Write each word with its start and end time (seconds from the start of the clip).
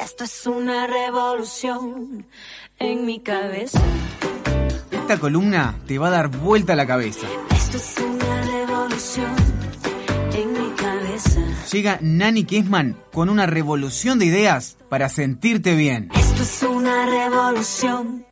Esto 0.00 0.24
es 0.24 0.46
una 0.46 0.86
revolución 0.86 2.24
en 2.78 3.04
mi 3.04 3.18
cabeza. 3.18 3.80
Esta 4.92 5.18
columna 5.18 5.74
te 5.86 5.98
va 5.98 6.06
a 6.06 6.10
dar 6.10 6.28
vuelta 6.28 6.74
a 6.74 6.76
la 6.76 6.86
cabeza. 6.86 7.26
Esto 7.50 7.78
es 7.78 7.96
una 7.98 8.42
revolución 8.42 9.34
en 10.34 10.52
mi 10.52 10.70
cabeza. 10.76 11.40
Llega 11.72 11.98
Nani 12.00 12.44
Kessman 12.44 12.96
con 13.12 13.28
una 13.28 13.46
revolución 13.46 14.20
de 14.20 14.26
ideas 14.26 14.76
para 14.88 15.08
sentirte 15.08 15.74
bien. 15.74 16.10
Esto 16.14 16.42
es 16.42 16.62
una 16.62 17.06
revolución. 17.06 18.27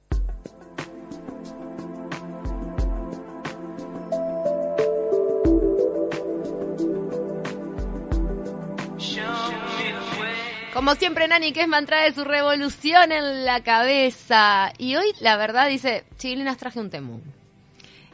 Como 10.86 11.00
siempre, 11.00 11.26
Nani 11.26 11.50
Kessman 11.50 11.84
trae 11.84 12.12
su 12.12 12.22
revolución 12.22 13.10
en 13.10 13.44
la 13.44 13.60
cabeza. 13.64 14.72
Y 14.78 14.94
hoy, 14.94 15.06
la 15.18 15.36
verdad, 15.36 15.68
dice, 15.68 16.04
Chilinas 16.16 16.58
traje 16.58 16.78
un 16.78 16.90
temú. 16.90 17.20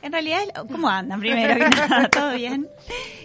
En 0.01 0.11
realidad, 0.11 0.41
¿cómo 0.71 0.89
andan? 0.89 1.21
Primero 1.21 1.67
¿todo 2.11 2.33
bien? 2.35 2.67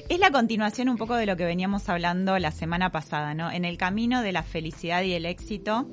Es 0.09 0.19
la 0.19 0.31
continuación 0.31 0.89
un 0.89 0.97
poco 0.97 1.15
de 1.15 1.25
lo 1.25 1.37
que 1.37 1.45
veníamos 1.45 1.87
hablando 1.87 2.37
la 2.39 2.51
semana 2.51 2.91
pasada, 2.91 3.33
¿no? 3.35 3.49
En 3.49 3.63
el 3.63 3.77
camino 3.77 4.21
de 4.21 4.33
la 4.33 4.43
felicidad 4.43 5.03
y 5.03 5.13
el 5.13 5.25
éxito 5.25 5.87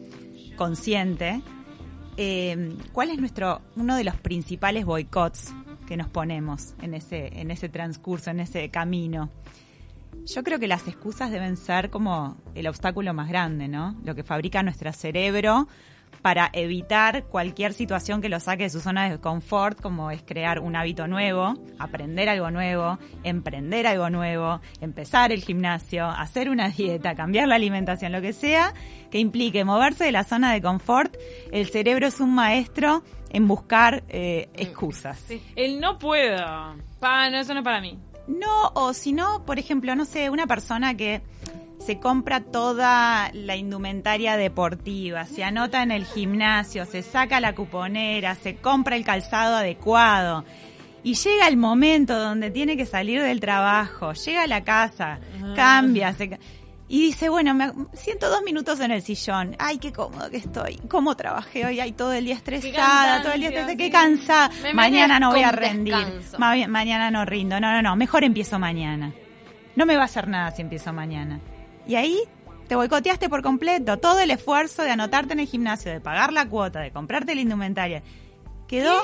consciente, 0.56 1.40
eh, 2.16 2.76
¿cuál 2.90 3.10
es 3.10 3.18
nuestro 3.18 3.62
uno 3.76 3.94
de 3.94 4.02
los 4.02 4.16
principales 4.16 4.84
boicots 4.84 5.54
que 5.86 5.96
nos 5.96 6.08
ponemos 6.08 6.74
en 6.82 6.94
ese 6.94 7.28
en 7.38 7.52
ese 7.52 7.68
transcurso, 7.68 8.30
en 8.30 8.40
ese 8.40 8.68
camino? 8.70 9.30
Yo 10.26 10.42
creo 10.42 10.58
que 10.58 10.68
las 10.68 10.88
excusas 10.88 11.30
deben 11.30 11.56
ser 11.56 11.90
como 11.90 12.38
el 12.54 12.66
obstáculo 12.66 13.12
más 13.12 13.28
grande, 13.28 13.68
¿no? 13.68 13.94
Lo 14.04 14.14
que 14.14 14.22
fabrica 14.22 14.62
nuestro 14.62 14.90
cerebro 14.92 15.68
para 16.22 16.48
evitar 16.54 17.24
cualquier 17.24 17.74
situación 17.74 18.22
que 18.22 18.30
lo 18.30 18.40
saque 18.40 18.62
de 18.62 18.70
su 18.70 18.80
zona 18.80 19.10
de 19.10 19.18
confort, 19.20 19.78
como 19.80 20.10
es 20.10 20.22
crear 20.22 20.60
un 20.60 20.76
hábito 20.76 21.06
nuevo, 21.06 21.54
aprender 21.78 22.30
algo 22.30 22.50
nuevo, 22.50 22.98
emprender 23.22 23.86
algo 23.86 24.08
nuevo, 24.08 24.60
empezar 24.80 25.32
el 25.32 25.42
gimnasio, 25.42 26.06
hacer 26.06 26.48
una 26.48 26.70
dieta, 26.70 27.14
cambiar 27.14 27.48
la 27.48 27.56
alimentación, 27.56 28.12
lo 28.12 28.22
que 28.22 28.32
sea 28.32 28.72
que 29.10 29.18
implique 29.18 29.64
moverse 29.64 30.04
de 30.04 30.12
la 30.12 30.24
zona 30.24 30.54
de 30.54 30.62
confort, 30.62 31.14
el 31.52 31.66
cerebro 31.66 32.06
es 32.06 32.20
un 32.20 32.34
maestro 32.34 33.02
en 33.30 33.46
buscar 33.46 34.04
eh, 34.08 34.48
excusas. 34.54 35.26
El 35.56 35.80
no 35.80 35.98
puedo. 35.98 36.38
Pa, 37.00 37.28
no, 37.28 37.38
eso 37.38 37.52
no 37.52 37.60
es 37.60 37.64
para 37.64 37.82
mí. 37.82 37.98
No, 38.26 38.72
o 38.74 38.92
si 38.94 39.12
no, 39.12 39.44
por 39.44 39.58
ejemplo, 39.58 39.94
no 39.94 40.04
sé, 40.04 40.30
una 40.30 40.46
persona 40.46 40.96
que 40.96 41.22
se 41.78 41.98
compra 41.98 42.40
toda 42.40 43.30
la 43.34 43.56
indumentaria 43.56 44.36
deportiva, 44.36 45.26
se 45.26 45.44
anota 45.44 45.82
en 45.82 45.90
el 45.90 46.06
gimnasio, 46.06 46.86
se 46.86 47.02
saca 47.02 47.40
la 47.40 47.54
cuponera, 47.54 48.34
se 48.34 48.56
compra 48.56 48.96
el 48.96 49.04
calzado 49.04 49.56
adecuado. 49.56 50.44
Y 51.02 51.14
llega 51.16 51.48
el 51.48 51.58
momento 51.58 52.18
donde 52.18 52.50
tiene 52.50 52.78
que 52.78 52.86
salir 52.86 53.20
del 53.20 53.38
trabajo, 53.40 54.14
llega 54.14 54.44
a 54.44 54.46
la 54.46 54.64
casa, 54.64 55.18
cambia, 55.54 56.14
se 56.14 56.38
y 56.94 57.00
dice, 57.06 57.28
bueno, 57.28 57.54
me 57.54 57.72
siento 57.94 58.30
dos 58.30 58.42
minutos 58.44 58.78
en 58.78 58.92
el 58.92 59.02
sillón. 59.02 59.56
Ay, 59.58 59.78
qué 59.78 59.92
cómodo 59.92 60.30
que 60.30 60.36
estoy. 60.36 60.76
¿Cómo 60.88 61.16
trabajé 61.16 61.66
hoy? 61.66 61.80
Ay, 61.80 61.90
todo 61.90 62.12
el 62.12 62.24
día 62.24 62.36
estresada, 62.36 63.20
todo 63.20 63.32
el 63.32 63.40
día 63.40 63.48
estresada, 63.48 63.74
qué 63.76 63.90
cansada. 63.90 64.50
Me 64.62 64.72
Mañana 64.74 65.18
no 65.18 65.30
voy 65.30 65.42
a 65.42 65.50
rendir. 65.50 65.96
Ma- 66.38 66.54
mañana 66.68 67.10
no 67.10 67.24
rindo. 67.24 67.58
No, 67.58 67.72
no, 67.72 67.82
no. 67.82 67.96
Mejor 67.96 68.22
empiezo 68.22 68.60
mañana. 68.60 69.12
No 69.74 69.86
me 69.86 69.96
va 69.96 70.02
a 70.02 70.04
hacer 70.04 70.28
nada 70.28 70.52
si 70.52 70.62
empiezo 70.62 70.92
mañana. 70.92 71.40
Y 71.84 71.96
ahí 71.96 72.16
te 72.68 72.76
boicoteaste 72.76 73.28
por 73.28 73.42
completo. 73.42 73.96
Todo 73.98 74.20
el 74.20 74.30
esfuerzo 74.30 74.84
de 74.84 74.92
anotarte 74.92 75.32
en 75.32 75.40
el 75.40 75.48
gimnasio, 75.48 75.90
de 75.90 76.00
pagar 76.00 76.32
la 76.32 76.48
cuota, 76.48 76.78
de 76.78 76.92
comprarte 76.92 77.34
la 77.34 77.40
indumentaria, 77.40 78.04
quedó 78.68 79.02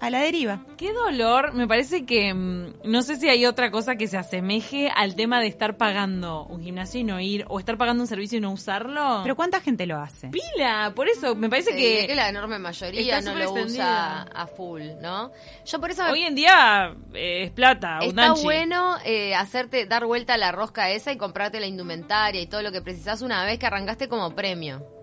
a 0.00 0.10
la 0.10 0.20
deriva. 0.20 0.60
Qué 0.76 0.92
dolor. 0.92 1.52
Me 1.54 1.66
parece 1.66 2.04
que 2.06 2.32
mm, 2.32 2.80
no 2.84 3.02
sé 3.02 3.16
si 3.16 3.28
hay 3.28 3.46
otra 3.46 3.70
cosa 3.70 3.96
que 3.96 4.06
se 4.06 4.16
asemeje 4.16 4.90
al 4.94 5.14
tema 5.14 5.40
de 5.40 5.46
estar 5.46 5.76
pagando 5.76 6.44
un 6.44 6.62
gimnasio 6.62 7.00
y 7.00 7.04
no 7.04 7.20
ir, 7.20 7.44
o 7.48 7.58
estar 7.58 7.76
pagando 7.76 8.02
un 8.02 8.06
servicio 8.06 8.38
y 8.38 8.40
no 8.40 8.52
usarlo. 8.52 9.20
Pero 9.22 9.36
¿cuánta 9.36 9.60
gente 9.60 9.86
lo 9.86 9.98
hace? 9.98 10.28
pila, 10.28 10.92
por 10.94 11.08
eso 11.08 11.34
me 11.34 11.48
parece 11.48 11.72
Sí, 11.72 11.78
que, 11.78 12.06
que 12.06 12.14
la 12.14 12.28
enorme 12.28 12.58
mayoría 12.58 13.20
no 13.20 13.34
lo 13.34 13.52
usa 13.52 14.22
a 14.22 14.46
full, 14.46 14.82
¿no? 15.00 15.32
Yo 15.66 15.80
por 15.80 15.90
eso 15.90 16.04
hoy 16.10 16.22
en 16.22 16.34
día 16.34 16.94
eh, 17.14 17.44
es 17.44 17.50
plata, 17.50 17.98
Está 18.02 18.32
bueno 18.34 18.96
eh, 19.04 19.34
hacerte 19.34 19.86
dar 19.86 20.06
vuelta 20.06 20.34
a 20.34 20.38
la 20.38 20.52
rosca 20.52 20.90
esa 20.90 21.12
y 21.12 21.16
comprarte 21.16 21.60
la 21.60 21.66
indumentaria 21.66 22.40
y 22.40 22.46
todo 22.46 22.62
lo 22.62 22.72
que 22.72 22.82
precisas 22.82 23.22
una 23.22 23.44
vez 23.44 23.58
que 23.58 23.66
arrancaste 23.66 24.08
como 24.08 24.34
premio. 24.34 24.97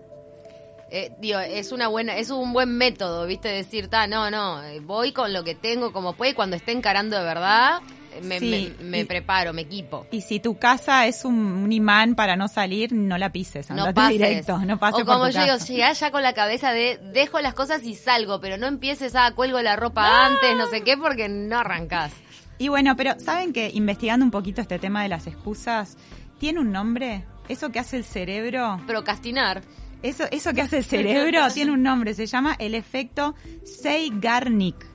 Eh, 0.90 1.12
digo, 1.18 1.38
es 1.40 1.72
una 1.72 1.88
buena, 1.88 2.16
es 2.16 2.30
un 2.30 2.52
buen 2.52 2.70
método, 2.78 3.26
viste, 3.26 3.48
decir, 3.48 3.88
ta, 3.88 4.06
no, 4.06 4.30
no, 4.30 4.62
eh, 4.62 4.78
voy 4.80 5.12
con 5.12 5.32
lo 5.32 5.42
que 5.42 5.54
tengo 5.56 5.92
como 5.92 6.12
puede, 6.12 6.30
y 6.30 6.34
cuando 6.34 6.54
esté 6.54 6.70
encarando 6.70 7.18
de 7.18 7.24
verdad, 7.24 7.80
eh, 8.14 8.20
me, 8.22 8.38
Sí, 8.38 8.72
me- 8.78 8.84
me 8.84 9.00
y- 9.00 9.04
preparo, 9.04 9.52
me 9.52 9.62
equipo. 9.62 10.06
Y 10.12 10.20
si 10.20 10.38
tu 10.38 10.58
casa 10.58 11.06
es 11.06 11.24
un, 11.24 11.34
un 11.36 11.72
imán 11.72 12.14
para 12.14 12.36
no 12.36 12.46
salir, 12.46 12.92
no 12.92 13.18
la 13.18 13.30
pises. 13.32 13.68
No 13.70 13.78
Andate 13.82 13.94
pases. 13.94 14.12
directo. 14.12 14.58
No 14.58 14.78
pases 14.78 15.02
o 15.02 15.04
por 15.04 15.14
como 15.14 15.26
tu 15.26 15.32
yo 15.32 15.40
digo, 15.42 15.54
casa. 15.54 15.66
llegás 15.72 15.98
ya 16.00 16.10
con 16.12 16.22
la 16.22 16.34
cabeza 16.34 16.70
de 16.72 17.00
dejo 17.12 17.40
las 17.40 17.54
cosas 17.54 17.82
y 17.82 17.96
salgo, 17.96 18.40
pero 18.40 18.56
no 18.56 18.68
empieces 18.68 19.16
a 19.16 19.32
cuelgo 19.32 19.60
la 19.62 19.74
ropa 19.74 20.26
antes, 20.26 20.56
no 20.56 20.68
sé 20.68 20.82
qué, 20.82 20.96
porque 20.96 21.28
no 21.28 21.58
arrancás. 21.58 22.12
Y 22.58 22.68
bueno, 22.68 22.94
pero 22.96 23.18
¿saben 23.18 23.52
que 23.52 23.70
investigando 23.74 24.24
un 24.24 24.30
poquito 24.30 24.60
este 24.60 24.78
tema 24.78 25.02
de 25.02 25.08
las 25.08 25.26
excusas, 25.26 25.96
tiene 26.38 26.60
un 26.60 26.70
nombre? 26.70 27.24
Eso 27.48 27.70
que 27.70 27.80
hace 27.80 27.96
el 27.96 28.04
cerebro, 28.04 28.80
Procrastinar. 28.86 29.62
Eso, 30.02 30.24
eso 30.30 30.52
que 30.52 30.62
hace 30.62 30.78
el 30.78 30.84
cerebro 31.24 31.40
tiene 31.52 31.72
un 31.72 31.82
nombre, 31.82 32.14
se 32.14 32.26
llama 32.26 32.54
el 32.58 32.74
efecto 32.74 33.34
Zeigarnik. 33.82 34.86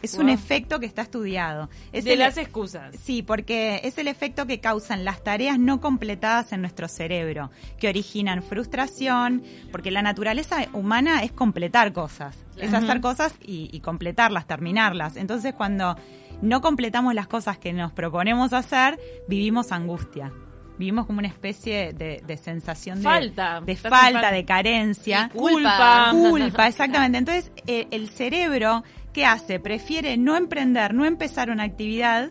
Es 0.00 0.14
un 0.14 0.28
efecto 0.28 0.78
que 0.78 0.86
está 0.86 1.02
estudiado. 1.02 1.68
Es 1.92 2.04
de 2.04 2.12
el- 2.12 2.20
las 2.20 2.36
excusas. 2.38 2.94
Sí, 3.02 3.22
porque 3.24 3.80
es 3.82 3.98
el 3.98 4.06
efecto 4.06 4.46
que 4.46 4.60
causan 4.60 5.04
las 5.04 5.24
tareas 5.24 5.58
no 5.58 5.80
completadas 5.80 6.52
en 6.52 6.60
nuestro 6.60 6.86
cerebro, 6.86 7.50
que 7.80 7.88
originan 7.88 8.44
frustración, 8.44 9.42
porque 9.72 9.90
la 9.90 10.00
naturaleza 10.02 10.66
humana 10.72 11.24
es 11.24 11.32
completar 11.32 11.92
cosas, 11.92 12.38
es 12.56 12.72
hacer 12.72 13.00
cosas 13.00 13.34
y, 13.44 13.70
y 13.72 13.80
completarlas, 13.80 14.46
terminarlas. 14.46 15.16
Entonces, 15.16 15.52
cuando 15.52 15.96
no 16.42 16.60
completamos 16.60 17.12
las 17.12 17.26
cosas 17.26 17.58
que 17.58 17.72
nos 17.72 17.90
proponemos 17.90 18.52
hacer, 18.52 19.00
vivimos 19.26 19.72
angustia. 19.72 20.32
Vivimos 20.78 21.06
como 21.06 21.18
una 21.18 21.28
especie 21.28 21.92
de, 21.92 22.22
de 22.24 22.36
sensación 22.36 22.98
de 22.98 23.04
Falta. 23.04 23.60
de 23.60 23.76
falta, 23.76 23.96
falta. 23.98 24.30
de 24.30 24.44
carencia. 24.44 25.30
Y 25.34 25.36
culpa. 25.36 26.10
Culpa, 26.12 26.68
exactamente. 26.68 27.18
Entonces, 27.18 27.52
eh, 27.66 27.88
el 27.90 28.08
cerebro, 28.08 28.84
¿qué 29.12 29.24
hace? 29.26 29.58
Prefiere 29.58 30.16
no 30.16 30.36
emprender, 30.36 30.94
no 30.94 31.04
empezar 31.04 31.50
una 31.50 31.64
actividad 31.64 32.30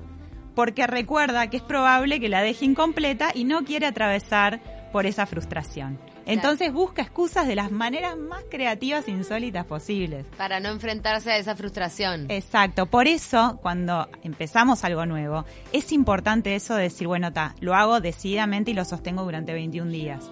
porque 0.56 0.88
recuerda 0.88 1.50
que 1.50 1.58
es 1.58 1.64
probable 1.64 2.20
que 2.20 2.30
la 2.30 2.42
deje 2.42 2.66
incompleta 2.66 3.30
y 3.36 3.44
no 3.44 3.64
quiere 3.64 3.86
atravesar 3.86 4.60
por 4.92 5.06
esa 5.06 5.26
frustración. 5.26 6.00
Entonces 6.28 6.74
busca 6.74 7.02
excusas 7.02 7.48
de 7.48 7.56
las 7.56 7.72
maneras 7.72 8.18
más 8.18 8.44
creativas 8.52 9.08
e 9.08 9.12
insólitas 9.12 9.66
posibles. 9.66 10.26
Para 10.38 10.60
no 10.60 10.70
enfrentarse 10.70 11.32
a 11.32 11.38
esa 11.38 11.56
frustración. 11.56 12.30
Exacto, 12.30 12.86
por 12.86 13.08
eso 13.08 13.60
cuando 13.62 14.10
empezamos 14.24 14.84
algo 14.84 15.06
nuevo, 15.06 15.46
es 15.72 15.92
importante 15.92 16.56
eso 16.56 16.76
de 16.76 16.84
decir, 16.84 17.08
bueno, 17.08 17.32
ta, 17.32 17.56
lo 17.62 17.76
hago 17.76 18.02
decididamente 18.02 18.72
y 18.72 18.74
lo 18.74 18.86
sostengo 18.86 19.24
durante 19.24 19.54
21 19.54 19.90
días. 19.90 20.30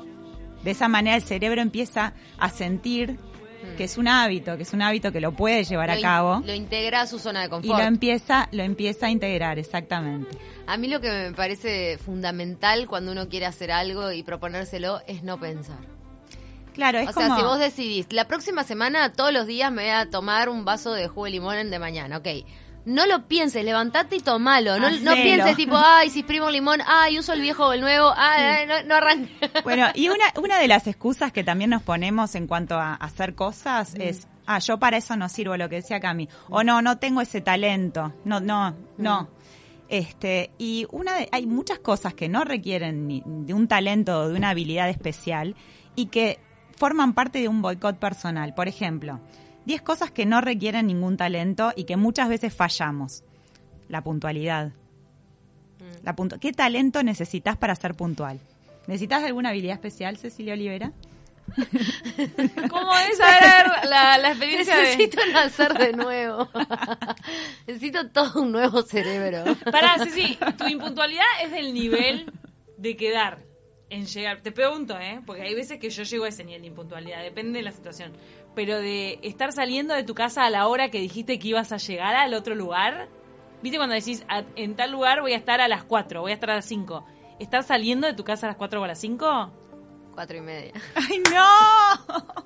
De 0.64 0.72
esa 0.72 0.88
manera 0.88 1.16
el 1.16 1.22
cerebro 1.22 1.62
empieza 1.62 2.14
a 2.38 2.50
sentir 2.50 3.18
que 3.78 3.84
es 3.86 3.98
un 3.98 4.08
hábito, 4.08 4.56
que 4.58 4.64
es 4.64 4.74
un 4.74 4.82
hábito 4.82 5.12
que 5.12 5.20
lo 5.20 5.32
puede 5.34 5.64
llevar 5.64 5.88
Lo 5.90 5.94
a 5.94 5.98
in- 5.98 6.02
cabo 6.02 6.42
Lo 6.46 6.54
integra 6.54 7.02
a 7.02 7.08
su 7.08 7.20
zona 7.20 7.42
de 7.42 7.48
y 7.48 7.50
confort. 7.50 7.80
lo 7.80 7.86
empieza, 7.86 8.48
lo 8.52 8.64
empieza 8.64 9.08
a 9.08 9.10
integrar, 9.10 9.60
exactamente. 9.60 10.38
A 10.68 10.78
mí 10.78 10.88
lo 10.88 11.00
que 11.02 11.10
me 11.10 11.32
parece 11.34 11.98
fundamental 11.98 12.88
cuando 12.88 13.12
uno 13.12 13.28
quiere 13.30 13.46
hacer 13.46 13.72
algo 13.72 14.12
y 14.12 14.24
proponérselo 14.24 15.02
es 15.08 15.24
no 15.24 15.40
pensar. 15.40 15.78
Claro, 16.74 17.00
es 17.00 17.10
o 17.10 17.14
como 17.14 17.28
sea, 17.28 17.36
si 17.38 17.42
vos 17.44 17.60
decidís, 17.60 18.08
la 18.12 18.26
próxima 18.28 18.64
semana 18.64 19.14
todos 19.14 19.32
los 19.32 19.48
días 19.48 19.72
me 19.72 19.84
voy 19.84 19.92
a 19.92 20.10
tomar 20.10 20.50
un 20.50 20.66
vaso 20.66 20.92
de 20.94 21.08
jugo 21.08 21.26
de 21.26 21.32
limón 21.32 21.70
de 21.72 21.80
mañana, 21.80 22.18
ok. 22.18 22.28
No 22.86 23.08
lo 23.08 23.28
pienses, 23.28 23.66
levantate 23.66 24.18
y 24.18 24.20
tomalo. 24.20 24.80
No, 24.80 24.90
no 24.90 25.12
Hacelo. 25.12 25.16
pienses 25.16 25.56
tipo, 25.56 25.76
ay, 25.76 26.10
si 26.10 26.20
exprimo 26.20 26.46
un 26.46 26.54
limón, 26.54 26.82
ay, 26.86 27.18
uso 27.18 27.34
el 27.34 27.42
viejo 27.42 27.68
o 27.68 27.74
el 27.74 27.82
nuevo, 27.82 28.14
ay, 28.16 28.68
no, 28.68 28.84
no 28.84 28.96
arranque. 28.96 29.34
Bueno, 29.64 29.88
y 29.96 30.10
una, 30.10 30.26
una 30.40 30.60
de 30.60 30.68
las 30.68 30.86
excusas 30.88 31.32
que 31.32 31.44
también 31.44 31.72
nos 31.72 31.82
ponemos 31.82 32.36
en 32.36 32.46
cuanto 32.48 32.76
a 32.76 32.94
hacer 32.94 33.34
cosas 33.34 33.96
es, 33.96 34.28
ah, 34.46 34.60
yo 34.60 34.78
para 34.78 34.98
eso 34.98 35.16
no 35.16 35.28
sirvo, 35.30 35.58
lo 35.58 35.68
que 35.68 35.78
decía 35.78 36.00
Cami. 36.00 36.30
O 36.50 36.64
no, 36.64 36.82
no 36.82 36.98
tengo 37.00 37.22
ese 37.22 37.42
talento. 37.42 38.14
No, 38.24 38.40
no, 38.40 38.76
no. 38.98 39.30
Este, 39.88 40.52
y 40.58 40.88
una 40.92 41.16
de, 41.16 41.30
hay 41.32 41.46
muchas 41.46 41.80
cosas 41.80 42.14
que 42.14 42.30
no 42.30 42.44
requieren 42.44 43.08
ni 43.08 43.24
de 43.26 43.54
un 43.54 43.68
talento 43.68 44.22
o 44.22 44.30
de 44.30 44.36
una 44.36 44.50
habilidad 44.50 44.90
especial 44.90 45.56
y 45.96 46.08
que 46.08 46.40
forman 46.76 47.14
parte 47.14 47.40
de 47.40 47.48
un 47.48 47.62
boicot 47.62 47.98
personal. 47.98 48.54
Por 48.54 48.68
ejemplo, 48.68 49.20
10 49.66 49.82
cosas 49.82 50.12
que 50.12 50.26
no 50.26 50.42
requieren 50.42 50.88
ningún 50.88 51.18
talento 51.18 51.74
y 51.76 51.84
que 51.86 51.98
muchas 51.98 52.30
veces 52.30 52.54
fallamos. 52.54 53.24
La 53.90 54.02
puntualidad. 54.04 54.72
La 56.04 56.16
puntu- 56.16 56.40
¿Qué 56.40 56.52
talento 56.54 57.04
necesitas 57.04 57.58
para 57.58 57.76
ser 57.76 57.96
puntual? 57.96 58.40
¿Necesitas 58.88 59.24
alguna 59.24 59.50
habilidad 59.50 59.74
especial, 59.76 60.18
Cecilia 60.18 60.54
Olivera? 60.54 60.92
¿Cómo 62.70 62.92
es? 62.98 63.20
A 63.22 63.26
ver, 63.40 63.72
la, 63.90 64.18
la 64.18 64.30
experiencia 64.30 64.76
de... 64.78 64.82
Necesito 64.84 65.22
nacer 65.32 65.74
de 65.78 65.94
nuevo. 65.94 66.50
Necesito 67.68 68.10
todo 68.10 68.42
un 68.42 68.52
nuevo 68.52 68.82
cerebro. 68.84 69.56
Pará, 69.72 69.98
sí, 70.04 70.10
sí, 70.12 70.38
tu 70.58 70.68
impuntualidad 70.68 71.24
es 71.44 71.52
del 71.52 71.74
nivel 71.74 72.32
de 72.78 72.96
quedar 72.96 73.44
en 73.90 74.06
llegar. 74.06 74.42
Te 74.42 74.52
pregunto, 74.52 74.98
¿eh? 75.00 75.22
Porque 75.26 75.44
hay 75.44 75.54
veces 75.54 75.80
que 75.80 75.90
yo 75.90 76.04
llego 76.04 76.26
a 76.26 76.30
ese 76.30 76.44
nivel 76.44 76.62
de 76.62 76.68
impuntualidad, 76.68 77.22
depende 77.24 77.60
de 77.60 77.64
la 77.64 77.72
situación. 77.72 78.14
Pero 78.56 78.80
de 78.80 79.20
estar 79.22 79.52
saliendo 79.52 79.94
de 79.94 80.04
tu 80.04 80.16
casa 80.16 80.46
a 80.46 80.50
la 80.50 80.68
hora 80.68 80.90
que 80.90 81.00
dijiste 81.00 81.38
que 81.40 81.50
ibas 81.50 81.72
a 81.72 81.78
llegar 81.78 82.16
al 82.16 82.34
otro 82.34 82.56
lugar. 82.56 83.08
¿Viste 83.62 83.78
cuando 83.78 83.96
decís, 83.96 84.24
"A- 84.30 84.44
en 84.56 84.76
tal 84.76 84.92
lugar 84.92 85.22
voy 85.22 85.34
a 85.34 85.38
estar 85.38 85.60
a 85.62 85.68
las 85.68 85.84
4, 85.84 86.22
voy 86.22 86.32
a 86.32 86.36
estar 86.36 86.52
a 86.52 86.56
las 86.56 86.66
5? 86.66 87.06
¿Estar 87.40 87.64
saliendo 87.64 88.08
de 88.08 88.14
tu 88.14 88.24
casa 88.24 88.46
a 88.48 88.50
las 88.50 88.58
4 88.58 88.80
o 88.80 88.84
a 88.84 88.88
las 88.88 89.00
5? 89.00 89.52
Cuatro 90.14 90.38
y 90.38 90.42
media. 90.42 90.72
¡Ay, 90.96 91.22
no! 91.34 92.26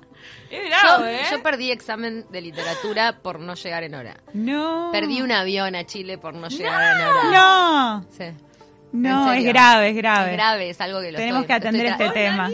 Es 0.50 0.68
bravo, 0.68 1.04
Yo, 1.04 1.06
¿eh? 1.10 1.20
yo 1.30 1.42
perdí 1.42 1.70
examen 1.70 2.26
de 2.30 2.40
literatura 2.42 3.20
por 3.22 3.38
no 3.40 3.54
llegar 3.54 3.84
en 3.84 3.94
hora. 3.94 4.16
No. 4.34 4.90
Perdí 4.92 5.22
un 5.22 5.30
avión 5.32 5.74
a 5.76 5.86
Chile 5.86 6.18
por 6.18 6.34
no 6.34 6.48
llegar 6.48 6.96
en 7.00 7.06
hora. 7.06 7.22
No. 7.32 8.04
Sí. 8.10 8.24
No, 8.92 9.32
es 9.32 9.44
grave, 9.44 9.90
es 9.90 9.96
grave. 9.96 10.30
Es 10.32 10.36
grave, 10.36 10.70
es 10.70 10.80
algo 10.80 11.00
que 11.00 11.12
lo 11.12 11.18
Tenemos 11.18 11.42
estoy- 11.42 11.46
que 11.46 11.52
atender 11.54 11.86
estoy 11.86 12.06
este 12.08 12.20
tema. 12.20 12.50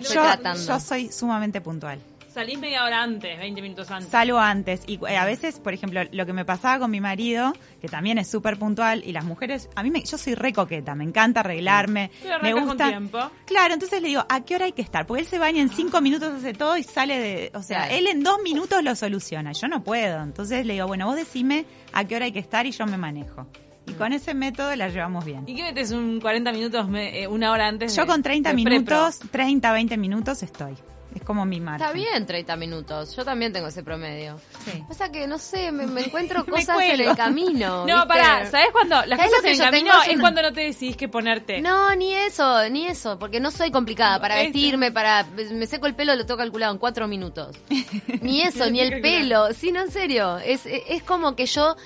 Yo, 0.00 0.54
yo 0.66 0.80
soy 0.80 1.12
sumamente 1.12 1.60
puntual. 1.60 2.00
Salís 2.34 2.58
media 2.58 2.82
hora 2.84 3.00
antes, 3.00 3.38
20 3.38 3.62
minutos 3.62 3.88
antes. 3.92 4.10
Salgo 4.10 4.38
antes. 4.38 4.82
Y 4.88 4.98
eh, 5.08 5.16
a 5.16 5.24
veces, 5.24 5.60
por 5.60 5.72
ejemplo, 5.72 6.00
lo 6.10 6.26
que 6.26 6.32
me 6.32 6.44
pasaba 6.44 6.80
con 6.80 6.90
mi 6.90 7.00
marido, 7.00 7.52
que 7.80 7.86
también 7.86 8.18
es 8.18 8.28
súper 8.28 8.58
puntual, 8.58 9.04
y 9.06 9.12
las 9.12 9.24
mujeres, 9.24 9.68
a 9.76 9.84
mí 9.84 9.90
me, 9.92 10.02
yo 10.02 10.18
soy 10.18 10.34
re 10.34 10.52
coqueta, 10.52 10.96
me 10.96 11.04
encanta 11.04 11.40
arreglarme, 11.40 12.10
Tú 12.20 12.26
me 12.26 12.32
arrancas 12.34 12.54
con 12.54 12.64
gusta. 12.66 12.88
tiempo. 12.88 13.18
Claro, 13.46 13.74
entonces 13.74 14.02
le 14.02 14.08
digo, 14.08 14.26
¿a 14.28 14.40
qué 14.44 14.56
hora 14.56 14.64
hay 14.64 14.72
que 14.72 14.82
estar? 14.82 15.06
Porque 15.06 15.22
él 15.22 15.28
se 15.28 15.38
baña 15.38 15.62
en 15.62 15.68
cinco 15.68 16.00
minutos, 16.00 16.32
hace 16.34 16.52
todo 16.54 16.76
y 16.76 16.82
sale 16.82 17.18
de. 17.20 17.52
O 17.54 17.62
sea, 17.62 17.88
él 17.90 18.08
en 18.08 18.24
dos 18.24 18.38
minutos 18.42 18.82
lo 18.82 18.96
soluciona. 18.96 19.52
Yo 19.52 19.68
no 19.68 19.84
puedo. 19.84 20.20
Entonces 20.20 20.66
le 20.66 20.72
digo, 20.72 20.88
bueno, 20.88 21.06
vos 21.06 21.14
decime 21.14 21.66
a 21.92 22.04
qué 22.04 22.16
hora 22.16 22.24
hay 22.24 22.32
que 22.32 22.40
estar 22.40 22.66
y 22.66 22.72
yo 22.72 22.84
me 22.86 22.96
manejo. 22.98 23.46
Y 23.86 23.92
con 23.92 24.12
ese 24.12 24.34
método 24.34 24.74
la 24.74 24.88
llevamos 24.88 25.24
bien. 25.24 25.44
¿Y 25.46 25.54
qué 25.54 25.62
metes 25.62 25.92
un 25.92 26.18
40 26.20 26.50
minutos, 26.52 26.88
me- 26.88 27.22
eh, 27.22 27.28
una 27.28 27.52
hora 27.52 27.68
antes? 27.68 27.94
Yo 27.94 28.02
de- 28.02 28.08
con 28.08 28.22
30 28.24 28.52
de 28.52 28.62
prepro? 28.64 28.96
minutos, 28.96 29.20
30, 29.30 29.72
20 29.72 29.96
minutos 29.98 30.42
estoy. 30.42 30.74
Es 31.14 31.22
como 31.22 31.44
mi 31.44 31.60
margen. 31.60 31.80
Está 31.86 31.92
bien 31.94 32.26
30 32.26 32.56
minutos. 32.56 33.14
Yo 33.14 33.24
también 33.24 33.52
tengo 33.52 33.68
ese 33.68 33.82
promedio. 33.84 34.40
Sí. 34.64 34.82
Pasa 34.88 35.12
que, 35.12 35.26
no 35.28 35.38
sé, 35.38 35.70
me, 35.70 35.86
me 35.86 36.00
encuentro 36.06 36.44
Me 36.44 36.52
cosas 36.52 36.80
en 36.82 37.00
el 37.00 37.16
camino. 37.16 37.84
No, 37.86 37.94
¿viste? 37.94 38.08
pará, 38.08 38.50
¿sabes 38.50 38.68
cuando 38.72 38.96
las 39.06 39.18
¿Sabés 39.18 39.26
cosas 39.30 39.44
en 39.44 39.50
el 39.52 39.58
camino? 39.60 39.92
Es 40.02 40.08
una- 40.14 40.20
cuando 40.20 40.42
no 40.42 40.52
te 40.52 40.60
decidís 40.62 40.96
qué 40.96 41.08
ponerte? 41.08 41.60
No, 41.60 41.94
ni 41.94 42.12
eso, 42.14 42.68
ni 42.68 42.86
eso, 42.86 43.18
porque 43.18 43.38
no 43.38 43.50
soy 43.50 43.70
complicada 43.70 44.20
para 44.20 44.40
Este. 44.40 44.48
vestirme, 44.52 44.90
para 44.90 45.24
me 45.24 45.66
seco 45.66 45.86
el 45.86 45.94
pelo, 45.94 46.14
lo 46.16 46.26
tengo 46.26 46.38
calculado 46.38 46.72
en 46.72 46.78
cuatro 46.78 47.06
minutos. 47.06 47.56
Ni 48.20 48.42
eso, 48.42 48.68
ni 48.70 48.80
el 48.80 49.00
pelo, 49.00 49.52
sí, 49.52 49.70
no, 49.70 49.82
en 49.82 49.90
serio, 49.90 50.38
es, 50.38 50.62
es 50.66 51.02
como 51.04 51.36
que 51.36 51.46
yo 51.46 51.76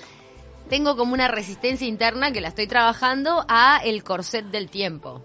tengo 0.69 0.95
como 0.97 1.13
una 1.13 1.27
resistencia 1.27 1.87
interna 1.87 2.31
que 2.31 2.41
la 2.41 2.47
estoy 2.49 2.67
trabajando 2.67 3.45
a 3.47 3.79
el 3.83 4.03
corset 4.03 4.45
del 4.45 4.69
tiempo. 4.69 5.23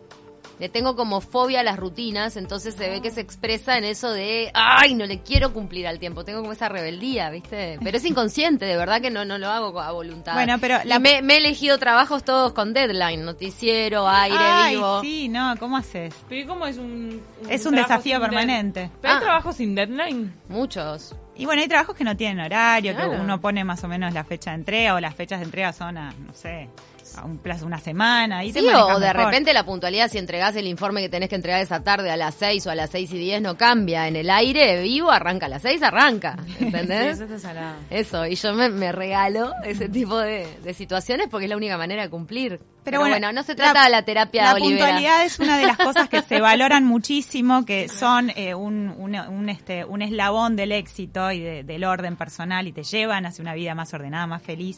Le 0.61 0.69
tengo 0.69 0.95
como 0.95 1.21
fobia 1.21 1.61
a 1.61 1.62
las 1.65 1.77
rutinas, 1.77 2.37
entonces 2.37 2.75
se 2.77 2.89
ve 2.89 3.01
que 3.03 3.11
se 3.11 3.21
expresa 3.21 3.77
en 3.77 3.85
eso 3.85 4.12
de, 4.12 4.51
ay, 4.55 4.95
no 4.95 5.05
le 5.05 5.21
quiero 5.21 5.53
cumplir 5.53 5.87
al 5.89 5.99
tiempo, 5.99 6.25
tengo 6.25 6.41
como 6.41 6.53
esa 6.53 6.69
rebeldía, 6.69 7.29
¿viste? 7.31 7.79
Pero 7.83 7.97
es 7.97 8.05
inconsciente, 8.05 8.65
de 8.65 8.77
verdad 8.77 9.01
que 9.01 9.11
no, 9.11 9.25
no 9.25 9.37
lo 9.39 9.49
hago 9.49 9.81
a 9.81 9.91
voluntad. 9.91 10.35
Bueno, 10.35 10.56
pero 10.61 10.79
la- 10.85 10.99
me, 11.01 11.23
me 11.23 11.35
he 11.35 11.37
elegido 11.39 11.79
trabajos 11.79 12.23
todos 12.25 12.53
con 12.53 12.73
deadline, 12.73 13.25
noticiero, 13.25 14.09
aire 14.09 14.37
Ay, 14.39 14.77
vivo. 14.77 15.01
sí, 15.01 15.29
no, 15.29 15.55
¿cómo 15.59 15.77
haces? 15.77 16.15
Pero 16.29 16.41
¿y 16.43 16.47
¿cómo 16.47 16.67
es 16.67 16.79
un, 16.79 17.21
Es 17.49 17.67
un 17.67 17.75
desafío 17.75 18.21
permanente. 18.21 18.91
¿Pero 19.00 19.12
hay 19.15 19.19
Ah. 19.19 19.23
trabajo 19.23 19.53
sin 19.53 19.75
deadline? 19.75 20.33
Muchos. 20.49 21.15
Y 21.37 21.47
bueno, 21.47 21.62
hay 21.62 21.69
trabajos 21.69 21.97
que 21.97 22.05
no 22.05 22.17
tienen 22.17 22.39
horario, 22.45 22.95
Claro. 22.95 23.11
que 23.11 23.17
uno 23.19 23.41
pone 23.41 23.65
más 23.65 23.83
o 23.83 23.89
menos 23.89 24.15
la 24.15 24.23
fecha 24.23 24.50
de 24.50 24.57
entrega 24.59 24.95
o 24.95 25.00
las 25.00 25.17
fechas 25.17 25.41
de 25.41 25.47
entrega 25.47 25.73
son 25.73 25.99
a, 25.99 26.12
no 26.12 26.33
sé, 26.33 26.69
a 27.16 27.25
un 27.25 27.38
plazo, 27.38 27.66
una 27.66 27.78
semana. 27.78 28.44
Y 28.44 28.52
Sí, 28.52 28.61
o 28.61 28.99
de 29.00 29.06
mejor. 29.06 29.16
repente 29.26 29.52
la 29.52 29.64
puntualidad, 29.64 30.11
si 30.11 30.19
entregás 30.19 30.55
el 30.56 30.66
informe 30.66 31.00
que 31.00 31.08
tenés 31.08 31.28
que 31.28 31.37
entregar 31.37 31.61
esa 31.61 31.82
tarde 31.82 32.11
a 32.11 32.16
las 32.16 32.34
6 32.34 32.66
o 32.66 32.70
a 32.70 32.75
las 32.75 32.90
6 32.90 33.12
y 33.12 33.19
10 33.19 33.43
no 33.43 33.56
cambia. 33.56 34.06
En 34.08 34.16
el 34.16 34.31
aire 34.31 34.81
vivo 34.82 35.11
arranca 35.11 35.46
a 35.46 35.49
las 35.49 35.62
6, 35.62 35.82
arranca. 35.82 36.37
Sí, 36.58 36.64
¿Entendés? 36.66 37.14
eso 37.16 37.25
está 37.25 37.38
salado. 37.38 37.76
Eso, 37.90 38.26
y 38.26 38.34
yo 38.37 38.55
me, 38.55 38.69
me 38.69 38.93
regalo 38.93 39.52
ese 39.64 39.88
tipo 39.88 40.19
de, 40.19 40.46
de 40.62 40.75
situaciones 40.75 41.28
porque 41.31 41.46
es 41.46 41.50
la 41.50 41.56
única 41.56 41.76
manera 41.78 42.02
de 42.02 42.11
cumplir. 42.11 42.61
Pero, 42.84 43.00
bueno, 43.00 43.32
no 43.32 43.43
se 43.43 43.55
trata 43.55 43.84
de 43.84 43.90
la 43.90 44.02
terapia 44.02 44.43
La 44.44 44.52
Olivera. 44.55 44.84
puntualidad 44.87 45.25
es 45.25 45.38
una 45.38 45.56
de 45.56 45.66
las 45.66 45.78
cosas 45.78 46.08
que 46.11 46.20
se 46.20 46.38
valoran 46.43 46.84
muchísimo, 46.84 47.64
que 47.64 47.88
son 47.88 48.31
eh, 48.37 48.55
un, 48.55 48.90
un, 48.99 49.14
un, 49.16 49.49
este, 49.49 49.87
un 49.87 50.02
eslabón 50.02 50.55
del 50.55 50.70
éxito 50.72 51.32
y 51.32 51.40
de- 51.40 51.64
del 51.64 51.84
orden 51.84 52.16
personal 52.16 52.66
y 52.69 52.72
te 52.72 52.82
llevan 52.82 53.25
hacia 53.25 53.40
una 53.40 53.55
vida 53.55 53.75
más 53.75 53.94
ordenada, 53.94 54.26
más 54.26 54.43
feliz. 54.43 54.76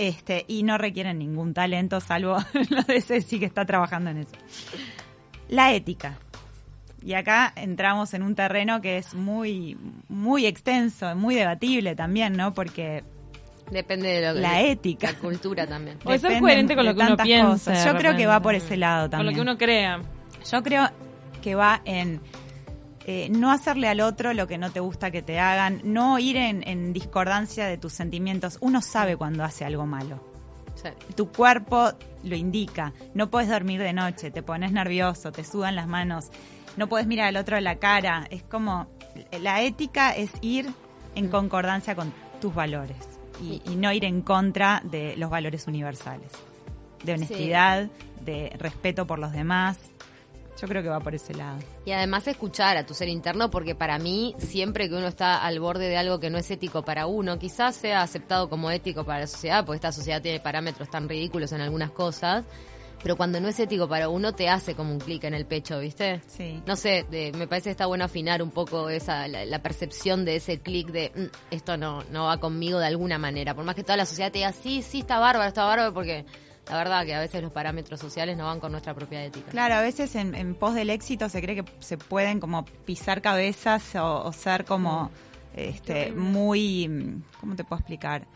Este, 0.00 0.46
y 0.48 0.62
no 0.62 0.78
requieren 0.78 1.18
ningún 1.18 1.52
talento, 1.52 2.00
salvo 2.00 2.38
lo 2.70 2.82
de 2.84 3.02
Ceci 3.02 3.38
que 3.38 3.44
está 3.44 3.66
trabajando 3.66 4.08
en 4.08 4.16
eso. 4.16 4.32
La 5.50 5.74
ética. 5.74 6.16
Y 7.02 7.12
acá 7.12 7.52
entramos 7.54 8.14
en 8.14 8.22
un 8.22 8.34
terreno 8.34 8.80
que 8.80 8.96
es 8.96 9.12
muy, 9.12 9.76
muy 10.08 10.46
extenso, 10.46 11.14
muy 11.16 11.34
debatible 11.34 11.94
también, 11.96 12.32
¿no? 12.32 12.54
Porque 12.54 13.04
Depende 13.70 14.08
de 14.08 14.28
lo 14.28 14.34
que... 14.36 14.40
la 14.40 14.62
ética. 14.62 15.12
La 15.12 15.18
cultura 15.18 15.66
también. 15.66 15.98
O 16.02 16.10
ser 16.12 16.20
depende 16.22 16.40
coherente 16.40 16.76
con 16.76 16.86
lo 16.86 16.94
que 16.94 17.00
uno 17.00 17.08
tantas 17.08 17.26
piensa. 17.26 17.48
cosas. 17.50 17.84
Yo 17.84 17.98
creo 17.98 18.16
que 18.16 18.26
va 18.26 18.40
por 18.40 18.54
ese 18.54 18.78
lado 18.78 19.02
Con 19.02 19.10
también. 19.10 19.32
lo 19.32 19.36
que 19.36 19.42
uno 19.42 19.58
crea. 19.58 20.00
Yo 20.50 20.62
creo 20.62 20.88
que 21.42 21.54
va 21.54 21.82
en 21.84 22.22
eh, 23.06 23.28
no 23.30 23.50
hacerle 23.50 23.88
al 23.88 24.00
otro 24.00 24.34
lo 24.34 24.46
que 24.46 24.58
no 24.58 24.70
te 24.70 24.80
gusta 24.80 25.10
que 25.10 25.22
te 25.22 25.38
hagan, 25.38 25.80
no 25.84 26.18
ir 26.18 26.36
en, 26.36 26.66
en 26.68 26.92
discordancia 26.92 27.66
de 27.66 27.78
tus 27.78 27.92
sentimientos. 27.92 28.58
Uno 28.60 28.82
sabe 28.82 29.16
cuando 29.16 29.44
hace 29.44 29.64
algo 29.64 29.86
malo. 29.86 30.22
Sí. 30.74 30.88
Tu 31.14 31.30
cuerpo 31.30 31.92
lo 32.22 32.36
indica. 32.36 32.92
No 33.14 33.30
puedes 33.30 33.48
dormir 33.48 33.80
de 33.80 33.92
noche, 33.92 34.30
te 34.30 34.42
pones 34.42 34.72
nervioso, 34.72 35.32
te 35.32 35.44
sudan 35.44 35.76
las 35.76 35.88
manos, 35.88 36.30
no 36.76 36.88
puedes 36.88 37.06
mirar 37.06 37.28
al 37.28 37.36
otro 37.36 37.56
a 37.56 37.60
la 37.60 37.76
cara. 37.76 38.26
Es 38.30 38.42
como 38.42 38.86
la 39.40 39.62
ética 39.62 40.10
es 40.12 40.30
ir 40.40 40.70
en 41.14 41.28
concordancia 41.28 41.94
con 41.94 42.12
tus 42.40 42.54
valores 42.54 42.96
y, 43.42 43.60
y 43.70 43.76
no 43.76 43.92
ir 43.92 44.04
en 44.04 44.22
contra 44.22 44.80
de 44.84 45.16
los 45.16 45.28
valores 45.28 45.66
universales, 45.66 46.30
de 47.02 47.14
honestidad, 47.14 47.88
de 48.24 48.50
respeto 48.58 49.06
por 49.06 49.18
los 49.18 49.32
demás. 49.32 49.78
Yo 50.60 50.68
creo 50.68 50.82
que 50.82 50.88
va 50.88 51.00
por 51.00 51.14
ese 51.14 51.32
lado. 51.34 51.58
Y 51.86 51.92
además 51.92 52.26
escuchar 52.28 52.76
a 52.76 52.84
tu 52.84 52.92
ser 52.94 53.08
interno, 53.08 53.50
porque 53.50 53.74
para 53.74 53.98
mí, 53.98 54.34
siempre 54.38 54.88
que 54.88 54.94
uno 54.94 55.06
está 55.06 55.42
al 55.42 55.58
borde 55.60 55.88
de 55.88 55.96
algo 55.96 56.20
que 56.20 56.28
no 56.30 56.36
es 56.38 56.50
ético 56.50 56.82
para 56.82 57.06
uno, 57.06 57.38
quizás 57.38 57.76
sea 57.76 58.02
aceptado 58.02 58.48
como 58.50 58.70
ético 58.70 59.04
para 59.04 59.20
la 59.20 59.26
sociedad, 59.26 59.64
porque 59.64 59.76
esta 59.76 59.92
sociedad 59.92 60.20
tiene 60.20 60.40
parámetros 60.40 60.90
tan 60.90 61.08
ridículos 61.08 61.52
en 61.52 61.62
algunas 61.62 61.90
cosas, 61.92 62.44
pero 63.02 63.16
cuando 63.16 63.40
no 63.40 63.48
es 63.48 63.58
ético 63.58 63.88
para 63.88 64.10
uno, 64.10 64.34
te 64.34 64.50
hace 64.50 64.74
como 64.74 64.92
un 64.92 64.98
clic 65.00 65.24
en 65.24 65.32
el 65.32 65.46
pecho, 65.46 65.78
¿viste? 65.78 66.20
Sí. 66.26 66.62
No 66.66 66.76
sé, 66.76 67.06
de- 67.10 67.32
me 67.32 67.46
parece 67.46 67.64
que 67.64 67.70
está 67.70 67.86
bueno 67.86 68.04
afinar 68.04 68.42
un 68.42 68.50
poco 68.50 68.90
esa 68.90 69.26
la, 69.26 69.46
la 69.46 69.62
percepción 69.62 70.26
de 70.26 70.36
ese 70.36 70.58
clic 70.60 70.88
de 70.88 71.10
"Mm, 71.16 71.54
esto 71.54 71.78
no, 71.78 72.04
no 72.10 72.26
va 72.26 72.36
conmigo 72.38 72.78
de 72.78 72.86
alguna 72.86 73.16
manera. 73.16 73.54
Por 73.54 73.64
más 73.64 73.74
que 73.74 73.82
toda 73.84 73.96
la 73.96 74.04
sociedad 74.04 74.30
te 74.30 74.40
diga, 74.40 74.52
sí, 74.52 74.82
sí, 74.82 75.00
está 75.00 75.18
bárbaro, 75.18 75.48
está 75.48 75.64
bárbaro, 75.64 75.94
porque 75.94 76.26
la 76.68 76.76
verdad 76.76 77.04
que 77.04 77.14
a 77.14 77.20
veces 77.20 77.42
los 77.42 77.52
parámetros 77.52 77.98
sociales 78.00 78.36
no 78.36 78.44
van 78.44 78.60
con 78.60 78.72
nuestra 78.72 78.94
propia 78.94 79.24
ética. 79.24 79.50
Claro, 79.50 79.74
a 79.74 79.80
veces 79.80 80.14
en, 80.14 80.34
en 80.34 80.54
pos 80.54 80.74
del 80.74 80.90
éxito 80.90 81.28
se 81.28 81.40
cree 81.42 81.56
que 81.56 81.64
se 81.80 81.98
pueden 81.98 82.40
como 82.40 82.64
pisar 82.64 83.22
cabezas 83.22 83.94
o, 83.96 84.24
o 84.24 84.32
ser 84.32 84.64
como 84.64 85.10
este 85.54 86.12
muy, 86.12 86.88
mm, 86.88 87.22
¿cómo 87.40 87.56
te 87.56 87.64
puedo 87.64 87.80
explicar? 87.80 88.26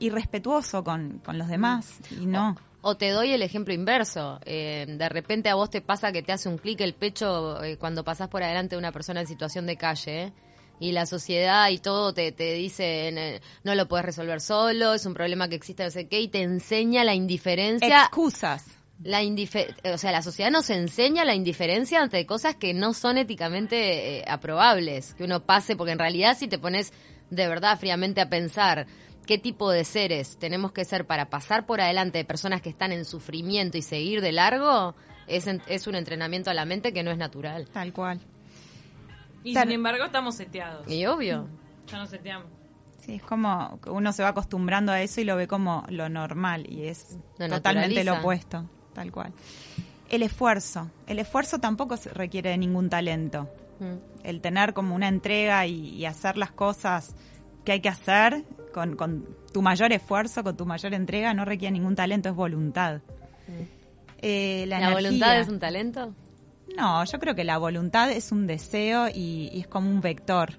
Irrespetuoso 0.00 0.82
con, 0.82 1.20
con 1.24 1.38
los 1.38 1.48
demás 1.48 2.00
y 2.10 2.26
no. 2.26 2.56
O 2.86 2.96
te 2.96 3.10
doy 3.10 3.32
el 3.32 3.42
ejemplo 3.42 3.72
inverso. 3.72 4.38
Eh, 4.44 4.84
de 4.86 5.08
repente 5.08 5.48
a 5.48 5.54
vos 5.54 5.70
te 5.70 5.80
pasa 5.80 6.12
que 6.12 6.22
te 6.22 6.32
hace 6.32 6.48
un 6.48 6.58
clic 6.58 6.80
el 6.82 6.92
pecho 6.94 7.62
eh, 7.62 7.78
cuando 7.78 8.04
pasás 8.04 8.28
por 8.28 8.42
adelante 8.42 8.74
de 8.74 8.78
una 8.78 8.92
persona 8.92 9.20
en 9.20 9.26
situación 9.26 9.66
de 9.66 9.76
calle. 9.76 10.22
¿eh? 10.24 10.32
Y 10.80 10.92
la 10.92 11.06
sociedad 11.06 11.68
y 11.70 11.78
todo 11.78 12.12
te, 12.12 12.32
te 12.32 12.52
dicen, 12.54 13.16
eh, 13.16 13.40
no 13.62 13.74
lo 13.74 13.86
puedes 13.88 14.04
resolver 14.04 14.40
solo, 14.40 14.94
es 14.94 15.06
un 15.06 15.14
problema 15.14 15.48
que 15.48 15.54
existe, 15.54 15.84
no 15.84 15.90
sé 15.90 16.08
qué, 16.08 16.20
y 16.20 16.28
te 16.28 16.42
enseña 16.42 17.04
la 17.04 17.14
indiferencia. 17.14 18.02
Excusas. 18.02 18.64
La 19.02 19.22
indife- 19.22 19.74
o 19.92 19.98
sea, 19.98 20.12
la 20.12 20.22
sociedad 20.22 20.50
nos 20.50 20.70
enseña 20.70 21.24
la 21.24 21.34
indiferencia 21.34 22.00
ante 22.00 22.24
cosas 22.26 22.56
que 22.56 22.74
no 22.74 22.92
son 22.94 23.18
éticamente 23.18 24.18
eh, 24.20 24.24
aprobables. 24.26 25.14
Que 25.14 25.24
uno 25.24 25.40
pase, 25.44 25.74
porque 25.76 25.92
en 25.92 25.98
realidad 25.98 26.36
si 26.38 26.48
te 26.48 26.58
pones 26.58 26.92
de 27.30 27.48
verdad 27.48 27.78
fríamente 27.78 28.20
a 28.20 28.28
pensar 28.28 28.86
qué 29.26 29.38
tipo 29.38 29.70
de 29.70 29.84
seres 29.84 30.36
tenemos 30.38 30.72
que 30.72 30.84
ser 30.84 31.06
para 31.06 31.30
pasar 31.30 31.66
por 31.66 31.80
adelante 31.80 32.18
de 32.18 32.24
personas 32.24 32.62
que 32.62 32.68
están 32.68 32.92
en 32.92 33.04
sufrimiento 33.04 33.78
y 33.78 33.82
seguir 33.82 34.20
de 34.20 34.32
largo, 34.32 34.94
es, 35.26 35.46
en- 35.46 35.62
es 35.66 35.86
un 35.86 35.94
entrenamiento 35.94 36.50
a 36.50 36.54
la 36.54 36.64
mente 36.64 36.92
que 36.92 37.02
no 37.02 37.10
es 37.10 37.18
natural. 37.18 37.66
Tal 37.72 37.92
cual. 37.92 38.20
Y 39.44 39.54
sin 39.54 39.70
embargo 39.70 40.04
estamos 40.04 40.34
seteados. 40.34 40.90
Y 40.90 41.06
obvio. 41.06 41.46
Ya 41.86 41.98
nos 41.98 42.10
seteamos. 42.10 42.48
Sí, 42.98 43.16
es 43.16 43.22
como 43.22 43.78
que 43.80 43.90
uno 43.90 44.12
se 44.12 44.22
va 44.22 44.30
acostumbrando 44.30 44.90
a 44.90 45.00
eso 45.00 45.20
y 45.20 45.24
lo 45.24 45.36
ve 45.36 45.46
como 45.46 45.84
lo 45.90 46.08
normal 46.08 46.64
y 46.68 46.86
es 46.86 47.18
Lo 47.38 47.48
totalmente 47.48 48.02
lo 48.02 48.14
opuesto, 48.14 48.68
tal 48.94 49.12
cual. 49.12 49.32
El 50.08 50.22
esfuerzo. 50.22 50.90
El 51.06 51.18
esfuerzo 51.18 51.58
tampoco 51.58 51.96
se 51.98 52.08
requiere 52.10 52.50
de 52.50 52.58
ningún 52.58 52.88
talento. 52.88 53.50
Mm. 53.78 54.26
El 54.26 54.40
tener 54.40 54.72
como 54.72 54.94
una 54.94 55.08
entrega 55.08 55.66
y, 55.66 55.90
y 55.90 56.06
hacer 56.06 56.38
las 56.38 56.50
cosas 56.50 57.14
que 57.64 57.72
hay 57.72 57.80
que 57.80 57.88
hacer 57.88 58.44
con, 58.72 58.96
con 58.96 59.26
tu 59.52 59.62
mayor 59.62 59.92
esfuerzo, 59.92 60.42
con 60.42 60.56
tu 60.56 60.66
mayor 60.66 60.94
entrega, 60.94 61.32
no 61.32 61.44
requiere 61.44 61.72
ningún 61.72 61.94
talento, 61.94 62.28
es 62.28 62.34
voluntad. 62.34 63.00
Eh, 64.18 64.64
la 64.68 64.80
¿La, 64.80 64.90
voluntad 64.90 65.38
es 65.38 65.48
un 65.48 65.58
talento? 65.58 66.14
No, 66.76 67.04
yo 67.04 67.18
creo 67.18 67.34
que 67.34 67.44
la 67.44 67.58
voluntad 67.58 68.10
es 68.10 68.32
un 68.32 68.46
deseo 68.46 69.08
y, 69.08 69.50
y 69.52 69.60
es 69.60 69.66
como 69.68 69.90
un 69.90 70.00
vector. 70.00 70.58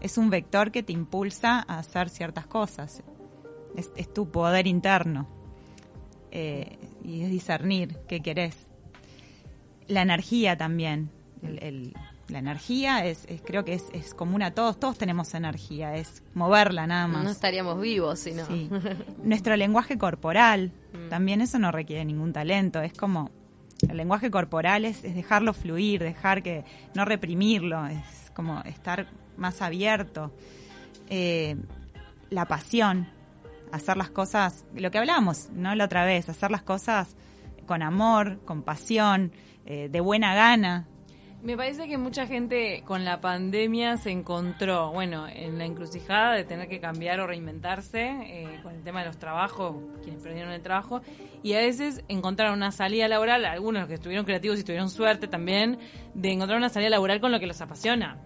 Es 0.00 0.18
un 0.18 0.30
vector 0.30 0.70
que 0.70 0.82
te 0.82 0.92
impulsa 0.92 1.64
a 1.68 1.78
hacer 1.78 2.08
ciertas 2.08 2.46
cosas. 2.46 3.02
Es, 3.76 3.90
es 3.96 4.12
tu 4.12 4.30
poder 4.30 4.66
interno. 4.66 5.28
Eh, 6.30 6.78
y 7.04 7.22
es 7.22 7.30
discernir 7.30 7.96
qué 8.08 8.20
querés. 8.20 8.56
La 9.88 10.02
energía 10.02 10.56
también. 10.56 11.10
El- 11.42 11.62
el- 11.62 11.94
la 12.28 12.38
energía 12.38 13.04
es, 13.06 13.24
es- 13.28 13.42
creo 13.42 13.64
que 13.64 13.74
es, 13.74 13.84
es 13.92 14.14
común 14.14 14.42
a 14.42 14.52
todos. 14.52 14.78
Todos 14.78 14.96
tenemos 14.96 15.34
energía. 15.34 15.96
Es 15.96 16.22
moverla 16.34 16.86
nada 16.86 17.08
más. 17.08 17.24
No 17.24 17.30
estaríamos 17.30 17.80
vivos 17.80 18.20
si 18.20 18.32
no. 18.32 18.46
Sí. 18.46 18.70
Nuestro 19.24 19.56
lenguaje 19.56 19.98
corporal, 19.98 20.72
también 21.10 21.40
eso 21.40 21.58
no 21.58 21.72
requiere 21.72 22.04
ningún 22.04 22.32
talento, 22.32 22.80
es 22.82 22.92
como 22.92 23.30
el 23.88 23.96
lenguaje 23.96 24.30
corporal 24.30 24.84
es, 24.84 25.04
es 25.04 25.14
dejarlo 25.14 25.52
fluir, 25.52 26.02
dejar 26.02 26.42
que 26.42 26.64
no 26.94 27.04
reprimirlo, 27.04 27.86
es 27.86 28.30
como 28.34 28.60
estar 28.62 29.06
más 29.36 29.62
abierto. 29.62 30.32
Eh, 31.08 31.56
la 32.30 32.46
pasión, 32.46 33.08
hacer 33.72 33.96
las 33.96 34.10
cosas, 34.10 34.64
lo 34.74 34.90
que 34.90 34.98
hablábamos, 34.98 35.50
¿no? 35.50 35.74
La 35.74 35.84
otra 35.84 36.04
vez, 36.04 36.28
hacer 36.28 36.50
las 36.50 36.62
cosas 36.62 37.16
con 37.66 37.82
amor, 37.82 38.40
con 38.44 38.62
pasión, 38.62 39.32
eh, 39.66 39.88
de 39.90 40.00
buena 40.00 40.34
gana. 40.34 40.86
Me 41.42 41.56
parece 41.56 41.88
que 41.88 41.96
mucha 41.96 42.26
gente 42.26 42.82
con 42.84 43.06
la 43.06 43.22
pandemia 43.22 43.96
se 43.96 44.10
encontró, 44.10 44.92
bueno, 44.92 45.26
en 45.26 45.56
la 45.56 45.64
encrucijada 45.64 46.34
de 46.34 46.44
tener 46.44 46.68
que 46.68 46.80
cambiar 46.80 47.18
o 47.20 47.26
reinventarse 47.26 48.08
eh, 48.08 48.60
con 48.62 48.74
el 48.74 48.82
tema 48.82 49.00
de 49.00 49.06
los 49.06 49.16
trabajos, 49.16 49.74
quienes 50.02 50.22
perdieron 50.22 50.52
el 50.52 50.60
trabajo, 50.60 51.00
y 51.42 51.54
a 51.54 51.60
veces 51.60 52.04
encontraron 52.08 52.56
una 52.56 52.72
salida 52.72 53.08
laboral, 53.08 53.46
algunos 53.46 53.88
que 53.88 53.94
estuvieron 53.94 54.26
creativos 54.26 54.60
y 54.60 54.64
tuvieron 54.64 54.90
suerte 54.90 55.28
también, 55.28 55.78
de 56.12 56.30
encontrar 56.30 56.58
una 56.58 56.68
salida 56.68 56.90
laboral 56.90 57.22
con 57.22 57.32
lo 57.32 57.40
que 57.40 57.46
los 57.46 57.60
apasiona. 57.62 58.18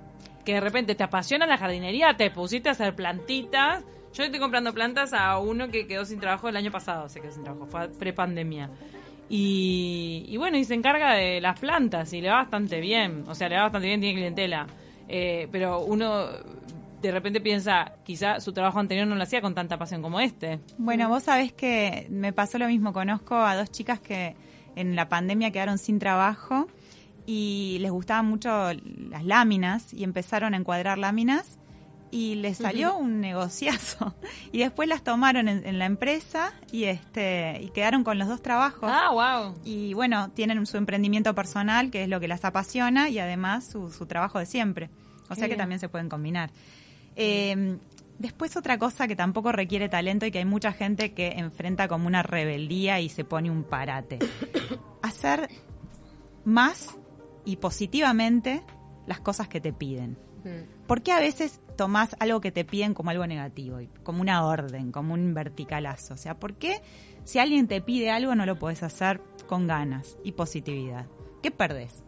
Que 0.44 0.54
de 0.54 0.60
repente 0.60 0.96
te 0.96 1.04
apasiona 1.04 1.46
la 1.46 1.56
jardinería, 1.56 2.16
te 2.16 2.32
pusiste 2.32 2.68
a 2.68 2.72
hacer 2.72 2.96
plantitas. 2.96 3.84
Yo 4.12 4.24
estoy 4.24 4.40
comprando 4.40 4.74
plantas 4.74 5.12
a 5.12 5.38
uno 5.38 5.68
que 5.68 5.86
quedó 5.86 6.04
sin 6.04 6.18
trabajo 6.18 6.48
el 6.48 6.56
año 6.56 6.72
pasado, 6.72 7.08
se 7.08 7.20
quedó 7.20 7.30
sin 7.30 7.44
trabajo, 7.44 7.66
fue 7.66 7.88
pre-pandemia. 7.90 8.70
Y, 9.28 10.26
y 10.28 10.36
bueno, 10.36 10.58
y 10.58 10.64
se 10.64 10.74
encarga 10.74 11.14
de 11.14 11.40
las 11.40 11.58
plantas 11.58 12.12
y 12.12 12.20
le 12.20 12.28
va 12.28 12.36
bastante 12.36 12.80
bien. 12.80 13.24
O 13.26 13.34
sea, 13.34 13.48
le 13.48 13.56
va 13.56 13.62
bastante 13.62 13.88
bien, 13.88 14.00
tiene 14.00 14.16
clientela. 14.16 14.66
Eh, 15.08 15.48
pero 15.50 15.80
uno 15.80 16.26
de 17.04 17.12
repente 17.12 17.40
piensa, 17.40 17.92
quizá 18.04 18.40
su 18.40 18.52
trabajo 18.52 18.78
anterior 18.80 19.06
no 19.06 19.14
lo 19.14 19.22
hacía 19.22 19.42
con 19.42 19.54
tanta 19.54 19.78
pasión 19.78 20.00
como 20.00 20.20
este. 20.20 20.60
Bueno, 20.78 21.08
vos 21.08 21.24
sabés 21.24 21.52
que 21.52 22.06
me 22.10 22.32
pasó 22.32 22.58
lo 22.58 22.66
mismo. 22.66 22.92
Conozco 22.92 23.36
a 23.36 23.56
dos 23.56 23.70
chicas 23.70 24.00
que 24.00 24.36
en 24.74 24.96
la 24.96 25.08
pandemia 25.08 25.50
quedaron 25.50 25.78
sin 25.78 25.98
trabajo 25.98 26.66
y 27.26 27.78
les 27.80 27.90
gustaban 27.90 28.26
mucho 28.26 28.48
las 29.10 29.24
láminas 29.24 29.92
y 29.92 30.04
empezaron 30.04 30.54
a 30.54 30.56
encuadrar 30.56 30.98
láminas 30.98 31.58
y 32.14 32.36
les 32.36 32.58
salió 32.58 32.96
un 32.96 33.20
negociazo. 33.20 34.14
Y 34.52 34.58
después 34.58 34.88
las 34.88 35.02
tomaron 35.02 35.48
en, 35.48 35.66
en 35.66 35.80
la 35.80 35.86
empresa 35.86 36.52
y 36.70 36.84
este 36.84 37.58
y 37.60 37.70
quedaron 37.70 38.04
con 38.04 38.20
los 38.20 38.28
dos 38.28 38.40
trabajos. 38.40 38.88
Ah, 38.92 39.10
wow. 39.10 39.56
y 39.64 39.94
bueno 39.94 40.30
tienen 40.30 40.64
su 40.64 40.76
emprendimiento 40.76 41.34
personal 41.34 41.90
que 41.90 42.04
es 42.04 42.08
lo 42.08 42.20
que 42.20 42.28
las 42.28 42.44
apasiona 42.44 43.08
y 43.08 43.18
además 43.18 43.66
su, 43.66 43.90
su 43.90 44.06
trabajo 44.06 44.38
de 44.38 44.46
siempre. 44.46 44.90
O 45.24 45.30
Qué 45.30 45.34
sea 45.34 45.44
que 45.44 45.54
bien. 45.54 45.58
también 45.58 45.80
se 45.80 45.88
pueden 45.88 46.08
combinar. 46.08 46.52
Eh, 47.16 47.78
después 48.20 48.56
otra 48.56 48.78
cosa 48.78 49.08
que 49.08 49.16
tampoco 49.16 49.50
requiere 49.50 49.88
talento 49.88 50.24
y 50.24 50.30
que 50.30 50.38
hay 50.38 50.44
mucha 50.44 50.72
gente 50.72 51.14
que 51.14 51.32
enfrenta 51.32 51.88
como 51.88 52.06
una 52.06 52.22
rebeldía 52.22 53.00
y 53.00 53.08
se 53.08 53.24
pone 53.24 53.50
un 53.50 53.64
parate. 53.64 54.20
Hacer 55.02 55.48
más 56.44 56.96
y 57.44 57.56
positivamente 57.56 58.62
las 59.08 59.18
cosas 59.18 59.48
que 59.48 59.60
te 59.60 59.72
piden 59.72 60.16
Mm. 60.44 60.86
¿Por 60.86 61.02
qué 61.02 61.12
a 61.12 61.18
veces 61.20 61.60
tomás 61.76 62.14
algo 62.20 62.40
que 62.40 62.52
te 62.52 62.64
piden 62.64 62.94
como 62.94 63.10
algo 63.10 63.26
negativo, 63.26 63.80
y 63.80 63.88
como 64.02 64.20
una 64.20 64.44
orden, 64.44 64.92
como 64.92 65.14
un 65.14 65.34
verticalazo? 65.34 66.14
O 66.14 66.16
sea, 66.16 66.38
¿por 66.38 66.54
qué 66.54 66.80
si 67.24 67.38
alguien 67.38 67.66
te 67.66 67.80
pide 67.80 68.10
algo 68.10 68.34
no 68.34 68.44
lo 68.46 68.58
podés 68.58 68.82
hacer 68.82 69.20
con 69.46 69.66
ganas 69.66 70.16
y 70.22 70.32
positividad? 70.32 71.06
¿Qué 71.42 71.50
perdés? 71.50 72.02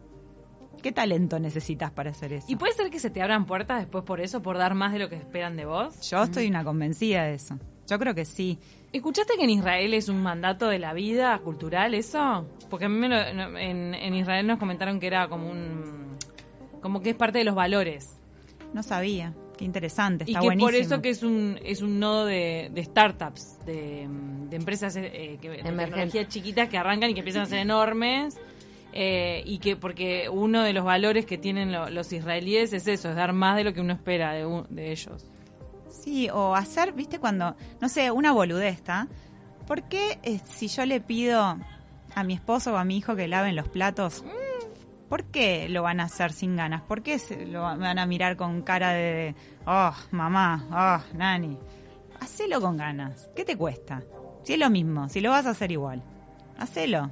¿Qué 0.82 0.92
talento 0.92 1.38
necesitas 1.40 1.90
para 1.90 2.10
hacer 2.10 2.32
eso? 2.34 2.46
¿Y 2.48 2.56
puede 2.56 2.74
ser 2.74 2.90
que 2.90 2.98
se 3.00 3.10
te 3.10 3.20
abran 3.22 3.46
puertas 3.46 3.78
después 3.80 4.04
por 4.04 4.20
eso, 4.20 4.42
por 4.42 4.58
dar 4.58 4.74
más 4.74 4.92
de 4.92 4.98
lo 5.00 5.08
que 5.08 5.16
esperan 5.16 5.56
de 5.56 5.64
vos? 5.64 6.00
Yo 6.10 6.22
estoy 6.22 6.46
una 6.46 6.62
convencida 6.62 7.24
de 7.24 7.34
eso. 7.34 7.58
Yo 7.88 7.98
creo 7.98 8.14
que 8.14 8.24
sí. 8.24 8.58
¿Escuchaste 8.92 9.34
que 9.36 9.44
en 9.44 9.50
Israel 9.50 9.94
es 9.94 10.08
un 10.08 10.22
mandato 10.22 10.68
de 10.68 10.78
la 10.78 10.92
vida 10.92 11.36
cultural 11.38 11.94
eso? 11.94 12.46
Porque 12.68 12.84
a 12.84 12.88
mí 12.88 12.98
me 12.98 13.08
lo- 13.08 13.16
en, 13.58 13.94
en 13.94 14.14
Israel 14.14 14.46
nos 14.46 14.58
comentaron 14.58 15.00
que 15.00 15.06
era 15.06 15.28
como 15.28 15.50
un... 15.50 16.12
como 16.82 17.00
que 17.00 17.10
es 17.10 17.16
parte 17.16 17.38
de 17.38 17.44
los 17.44 17.54
valores. 17.54 18.18
No 18.74 18.82
sabía. 18.82 19.32
Qué 19.56 19.64
interesante. 19.64 20.24
Y 20.26 20.32
Está 20.32 20.40
que 20.40 20.46
buenísimo. 20.46 20.66
por 20.68 20.74
eso 20.74 21.00
que 21.02 21.08
es 21.10 21.22
un, 21.22 21.58
es 21.64 21.80
un 21.80 21.98
nodo 21.98 22.26
de, 22.26 22.70
de 22.74 22.84
startups, 22.84 23.64
de, 23.64 24.06
mm, 24.06 24.50
de 24.50 24.56
empresas 24.56 24.94
eh, 24.96 25.38
que, 25.40 25.48
de 25.48 25.56
tecnología 25.62 26.28
chiquitas 26.28 26.68
que 26.68 26.76
arrancan 26.76 27.10
y 27.10 27.14
que 27.14 27.20
empiezan 27.20 27.42
a 27.42 27.46
ser 27.46 27.58
enormes. 27.60 28.36
eh, 28.98 29.42
y 29.44 29.58
que 29.58 29.76
porque 29.76 30.28
uno 30.30 30.62
de 30.62 30.72
los 30.72 30.84
valores 30.84 31.26
que 31.26 31.36
tienen 31.38 31.70
lo- 31.72 31.90
los 31.90 32.12
israelíes 32.12 32.72
es 32.72 32.86
eso, 32.86 33.10
es 33.10 33.16
dar 33.16 33.32
más 33.34 33.56
de 33.56 33.64
lo 33.64 33.74
que 33.74 33.80
uno 33.82 33.92
espera 33.92 34.32
de, 34.32 34.46
un- 34.46 34.66
de 34.70 34.90
ellos. 34.92 35.26
Sí, 35.90 36.28
o 36.30 36.54
hacer, 36.54 36.92
viste, 36.92 37.18
cuando, 37.18 37.56
no 37.80 37.88
sé, 37.90 38.10
una 38.10 38.32
boludez, 38.32 38.74
¿está? 38.76 39.06
¿Por 39.66 39.82
qué 39.88 40.18
eh, 40.22 40.40
si 40.54 40.68
yo 40.68 40.86
le 40.86 41.00
pido 41.00 41.58
a 42.14 42.24
mi 42.24 42.32
esposo 42.34 42.72
o 42.72 42.76
a 42.76 42.84
mi 42.84 42.96
hijo 42.96 43.16
que 43.16 43.28
laven 43.28 43.54
los 43.56 43.68
platos, 43.68 44.24
¿por 45.08 45.24
qué 45.24 45.68
lo 45.68 45.82
van 45.82 46.00
a 46.00 46.04
hacer 46.04 46.32
sin 46.32 46.56
ganas? 46.56 46.82
¿Por 46.82 47.02
qué 47.02 47.18
se 47.18 47.46
lo 47.46 47.62
van- 47.62 47.98
a 47.98 48.06
mirar 48.06 48.36
con 48.36 48.62
cara 48.62 48.90
de, 48.92 49.34
oh, 49.66 49.92
mamá, 50.10 50.64
oh, 51.10 51.16
nani? 51.16 51.58
Hacelo 52.20 52.60
con 52.60 52.76
ganas. 52.76 53.28
¿Qué 53.36 53.44
te 53.44 53.56
cuesta? 53.56 54.02
Si 54.42 54.54
es 54.54 54.58
lo 54.58 54.70
mismo, 54.70 55.08
si 55.08 55.20
lo 55.20 55.30
vas 55.30 55.46
a 55.46 55.50
hacer 55.50 55.70
igual, 55.72 56.02
hacelo. 56.58 57.10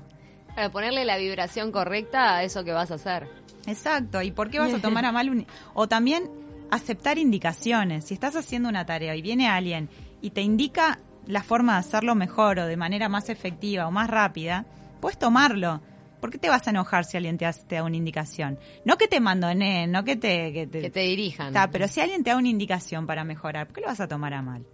Para 0.55 0.71
ponerle 0.71 1.05
la 1.05 1.17
vibración 1.17 1.73
correcta 1.73 2.37
a 2.37 2.43
eso 2.45 2.65
que 2.65 2.73
vas 2.73 2.91
a 2.91 2.95
hacer. 2.95 3.29
Exacto, 3.67 4.23
¿y 4.23 4.31
por 4.31 4.51
qué 4.51 4.59
vas 4.61 4.73
a 4.73 4.79
tomar 4.83 5.05
a 5.05 5.13
mal 5.13 5.31
un... 5.31 5.47
O 5.75 5.89
también 5.89 6.31
aceptar 6.71 7.19
indicaciones. 7.19 8.05
Si 8.07 8.15
estás 8.15 8.37
haciendo 8.37 8.69
una 8.69 8.87
tarea 8.87 9.15
y 9.17 9.23
viene 9.23 9.49
alguien 9.49 9.89
y 10.23 10.31
te 10.31 10.43
indica 10.43 10.99
la 11.27 11.43
forma 11.43 11.75
de 11.75 11.79
hacerlo 11.81 12.15
mejor 12.15 12.59
o 12.59 12.67
de 12.67 12.77
manera 12.77 13.09
más 13.09 13.29
efectiva 13.31 13.87
o 13.87 13.91
más 13.91 14.09
rápida, 14.09 14.65
puedes 15.01 15.19
tomarlo. 15.19 15.81
¿Por 16.25 16.31
qué 16.31 16.39
te 16.39 16.49
vas 16.49 16.67
a 16.67 16.71
enojar 16.71 17.05
si 17.05 17.19
alguien 17.19 17.37
te, 17.37 17.45
hace, 17.45 17.65
te 17.67 17.75
da 17.75 17.83
una 17.83 17.99
indicación? 17.99 18.59
No 18.87 18.97
que 18.97 19.09
te 19.09 19.21
mandoneen, 19.21 19.93
no 19.93 20.05
que 20.05 20.17
te... 20.17 20.55
Que 20.55 20.67
te, 20.67 20.81
Que 20.81 20.89
te 20.89 21.01
dirijan. 21.01 21.49
Está, 21.49 21.71
pero 21.71 21.87
si 21.87 22.01
alguien 22.01 22.25
te 22.25 22.31
da 22.31 22.39
una 22.39 22.49
indicación 22.49 23.07
para 23.07 23.25
mejorar, 23.25 23.67
¿por 23.67 23.75
qué 23.75 23.81
lo 23.83 23.89
vas 23.89 24.01
a 24.01 24.09
tomar 24.09 24.33
a 24.33 24.41
mal? 24.41 24.65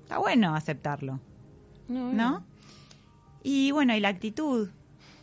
Está 0.00 0.18
bueno 0.18 0.54
aceptarlo. 0.54 1.18
¿no? 1.88 2.44
Y 3.42 3.72
bueno, 3.72 3.96
y 3.96 3.98
la 3.98 4.10
actitud. 4.10 4.68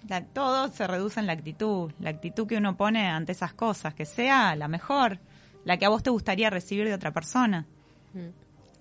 La- 0.10 0.26
todo 0.26 0.68
se 0.68 0.86
reduce 0.86 1.22
en 1.22 1.28
la 1.28 1.32
actitud. 1.32 1.94
La 2.02 2.10
actitud 2.10 2.46
que 2.46 2.58
uno 2.58 2.76
pone 2.76 3.08
ante 3.08 3.32
esas 3.32 3.54
cosas, 3.54 3.94
que 3.94 4.04
sea 4.04 4.58
la 4.58 4.68
mejor, 4.68 5.20
la 5.64 5.78
que 5.78 5.86
a 5.86 5.90
vos 5.90 6.04
te 6.04 6.10
gustaría 6.10 6.50
recibir 6.50 6.88
de 6.90 6.94
otra 6.94 7.14
persona. 7.14 7.66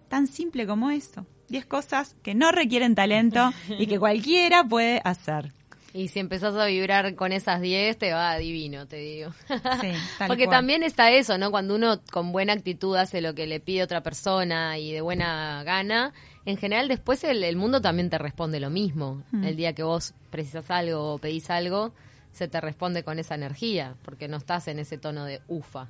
Tan 0.08 0.26
simple 0.26 0.66
como 0.66 0.90
eso. 0.90 1.24
Diez 1.48 1.64
cosas 1.64 2.16
que 2.24 2.34
no 2.34 2.50
requieren 2.50 2.96
talento 2.96 3.52
y 3.68 3.86
que 3.86 3.98
cualquiera 4.00 4.64
puede 4.64 5.00
hacer. 5.04 5.52
Y 5.95 6.09
si 6.09 6.18
empezás 6.18 6.54
a 6.54 6.66
vibrar 6.66 7.14
con 7.14 7.33
esas 7.33 7.61
10, 7.61 7.97
te 7.97 8.12
va 8.12 8.37
divino, 8.37 8.87
te 8.87 8.97
digo. 8.97 9.33
Sí, 9.80 9.92
tal 10.18 10.28
Porque 10.28 10.45
cual. 10.45 10.59
también 10.59 10.83
está 10.83 11.11
eso, 11.11 11.38
¿no? 11.38 11.50
Cuando 11.50 11.75
uno 11.75 12.00
con 12.11 12.30
buena 12.30 12.52
actitud 12.52 12.97
hace 12.97 13.21
lo 13.21 13.35
que 13.35 13.47
le 13.47 13.59
pide 13.61 13.83
otra 13.83 14.02
persona 14.02 14.78
y 14.78 14.92
de 14.92 15.00
buena 15.00 15.62
gana, 15.64 16.12
en 16.45 16.57
general 16.57 16.88
después 16.88 17.25
el, 17.25 17.42
el 17.42 17.57
mundo 17.57 17.80
también 17.80 18.11
te 18.11 18.18
responde 18.18 18.61
lo 18.61 18.71
mismo. 18.71 19.23
Mm. 19.33 19.45
El 19.45 19.57
día 19.57 19.73
que 19.73 19.83
vos 19.83 20.14
precisas 20.30 20.71
algo 20.71 21.14
o 21.14 21.18
pedís 21.18 21.49
algo, 21.50 21.95
se 22.33 22.49
te 22.49 22.61
responde 22.61 23.02
con 23.02 23.18
esa 23.18 23.35
energía, 23.35 23.95
porque 24.04 24.28
no 24.28 24.37
estás 24.37 24.68
en 24.68 24.78
ese 24.78 24.99
tono 24.99 25.25
de 25.25 25.40
ufa. 25.49 25.88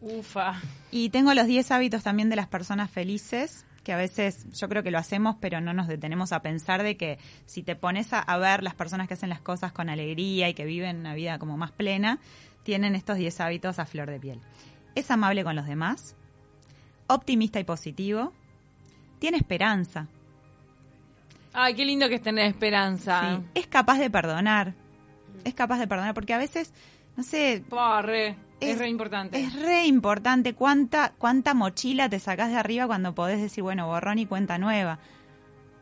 Ufa. 0.00 0.60
Y 0.90 1.10
tengo 1.10 1.32
los 1.34 1.46
10 1.46 1.70
hábitos 1.70 2.02
también 2.02 2.28
de 2.28 2.36
las 2.36 2.48
personas 2.48 2.90
felices, 2.90 3.64
que 3.86 3.92
a 3.92 3.96
veces 3.96 4.44
yo 4.50 4.68
creo 4.68 4.82
que 4.82 4.90
lo 4.90 4.98
hacemos, 4.98 5.36
pero 5.40 5.60
no 5.60 5.72
nos 5.72 5.86
detenemos 5.86 6.32
a 6.32 6.42
pensar 6.42 6.82
de 6.82 6.96
que 6.96 7.20
si 7.44 7.62
te 7.62 7.76
pones 7.76 8.12
a, 8.12 8.18
a 8.18 8.36
ver 8.36 8.64
las 8.64 8.74
personas 8.74 9.06
que 9.06 9.14
hacen 9.14 9.28
las 9.28 9.40
cosas 9.40 9.70
con 9.70 9.88
alegría 9.88 10.48
y 10.48 10.54
que 10.54 10.64
viven 10.64 10.98
una 10.98 11.14
vida 11.14 11.38
como 11.38 11.56
más 11.56 11.70
plena, 11.70 12.18
tienen 12.64 12.96
estos 12.96 13.16
10 13.16 13.40
hábitos 13.40 13.78
a 13.78 13.86
flor 13.86 14.10
de 14.10 14.18
piel. 14.18 14.40
Es 14.96 15.08
amable 15.12 15.44
con 15.44 15.54
los 15.54 15.66
demás, 15.66 16.16
optimista 17.06 17.60
y 17.60 17.64
positivo, 17.64 18.32
tiene 19.20 19.36
esperanza, 19.36 20.08
Ay, 21.52 21.74
qué 21.74 21.84
lindo 21.84 22.08
que 22.08 22.16
es 22.16 22.22
tener 22.22 22.46
esperanza. 22.46 23.38
sí, 23.38 23.46
es 23.54 23.68
capaz 23.68 23.98
de 23.98 24.10
perdonar, 24.10 24.74
es 25.44 25.54
capaz 25.54 25.78
de 25.78 25.86
perdonar, 25.86 26.12
porque 26.12 26.34
a 26.34 26.38
veces, 26.38 26.72
no 27.16 27.22
sé, 27.22 27.62
Porre. 27.70 28.34
Es, 28.60 28.78
re 28.78 28.88
importante. 28.88 29.40
Es 29.40 29.54
re 29.54 29.86
importante 29.86 30.54
cuánta, 30.54 31.12
cuánta 31.18 31.54
mochila 31.54 32.08
te 32.08 32.18
sacás 32.18 32.50
de 32.50 32.56
arriba 32.56 32.86
cuando 32.86 33.14
podés 33.14 33.40
decir, 33.40 33.62
bueno, 33.62 33.86
borrón 33.86 34.18
y 34.18 34.26
cuenta 34.26 34.58
nueva. 34.58 34.98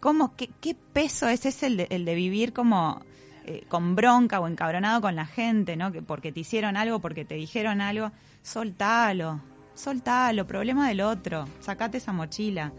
¿Cómo, 0.00 0.34
qué, 0.36 0.50
qué 0.60 0.74
peso 0.74 1.28
es 1.28 1.46
ese 1.46 1.66
el 1.68 1.76
de, 1.76 1.86
el 1.90 2.04
de 2.04 2.14
vivir 2.14 2.52
como 2.52 3.00
eh, 3.46 3.64
con 3.68 3.94
bronca 3.94 4.40
o 4.40 4.48
encabronado 4.48 5.00
con 5.00 5.14
la 5.14 5.26
gente, 5.26 5.76
¿no? 5.76 5.92
Que 5.92 6.02
porque 6.02 6.32
te 6.32 6.40
hicieron 6.40 6.76
algo, 6.76 6.98
porque 6.98 7.24
te 7.24 7.34
dijeron 7.36 7.80
algo, 7.80 8.10
soltalo, 8.42 9.40
soltalo, 9.74 10.46
problema 10.46 10.88
del 10.88 11.00
otro, 11.00 11.46
sacate 11.60 11.98
esa 11.98 12.12
mochila. 12.12 12.72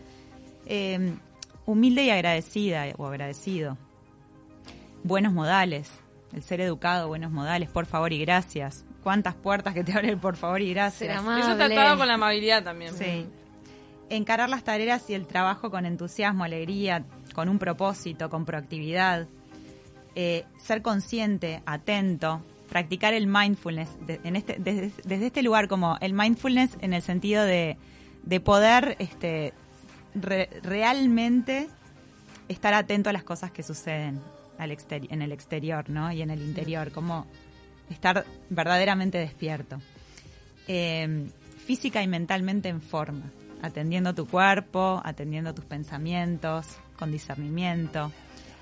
Eh, 0.66 1.16
humilde 1.66 2.04
y 2.04 2.10
agradecida 2.10 2.86
o 2.98 3.06
agradecido. 3.06 3.78
Buenos 5.04 5.34
modales, 5.34 5.92
el 6.34 6.44
ser 6.44 6.62
educado, 6.62 7.08
buenos 7.08 7.32
modales, 7.32 7.70
por 7.70 7.86
favor 7.86 8.12
y 8.14 8.20
gracias. 8.20 8.86
Cuántas 9.06 9.36
puertas 9.36 9.76
que 9.76 9.84
te 9.84 9.92
abren 9.94 10.10
el 10.10 10.18
por 10.18 10.36
favor 10.36 10.60
y 10.64 10.74
gracias. 10.74 11.16
Eso 11.40 11.56
tratado 11.56 11.98
con 12.00 12.08
la 12.08 12.16
amabilidad 12.16 12.64
también. 12.64 12.92
Sí. 12.96 13.28
Encarar 14.10 14.50
las 14.50 14.64
tareas 14.64 15.08
y 15.12 15.14
el 15.14 15.28
trabajo 15.28 15.70
con 15.70 15.86
entusiasmo, 15.86 16.44
alegría, 16.44 17.06
con 17.36 17.48
un 17.48 17.60
propósito, 17.60 18.32
con 18.32 18.46
proactividad. 18.46 19.28
Eh, 20.16 20.46
ser 20.58 20.82
consciente, 20.82 21.62
atento, 21.68 22.42
practicar 22.68 23.14
el 23.14 23.28
mindfulness 23.28 23.90
de- 24.08 24.20
en 24.24 24.36
este, 24.36 24.56
desde, 24.58 24.92
desde 25.04 25.28
este 25.28 25.44
lugar 25.44 25.68
como 25.68 25.98
el 26.02 26.14
mindfulness 26.14 26.76
en 26.82 26.94
el 26.94 27.04
sentido 27.04 27.44
de, 27.44 27.78
de 28.24 28.40
poder 28.40 28.96
este, 28.98 29.54
re- 30.16 30.50
realmente 30.64 31.68
estar 32.48 32.74
atento 32.74 33.12
a 33.12 33.14
las 33.14 33.24
cosas 33.24 33.52
que 33.52 33.62
suceden 33.62 34.20
al 34.58 34.76
en 34.90 35.22
el 35.22 35.32
exterior 35.32 35.90
¿no? 35.92 36.12
y 36.12 36.22
en 36.24 36.30
el 36.32 36.42
interior, 36.42 36.92
como 36.92 37.28
estar 37.90 38.26
verdaderamente 38.50 39.18
despierto 39.18 39.80
eh, 40.68 41.28
física 41.66 42.02
y 42.04 42.08
mentalmente 42.08 42.70
en 42.70 42.82
forma, 42.82 43.32
atendiendo 43.62 44.14
tu 44.14 44.28
cuerpo, 44.28 45.02
atendiendo 45.04 45.54
tus 45.54 45.66
pensamientos, 45.66 46.68
con 46.98 47.12
discernimiento. 47.12 48.12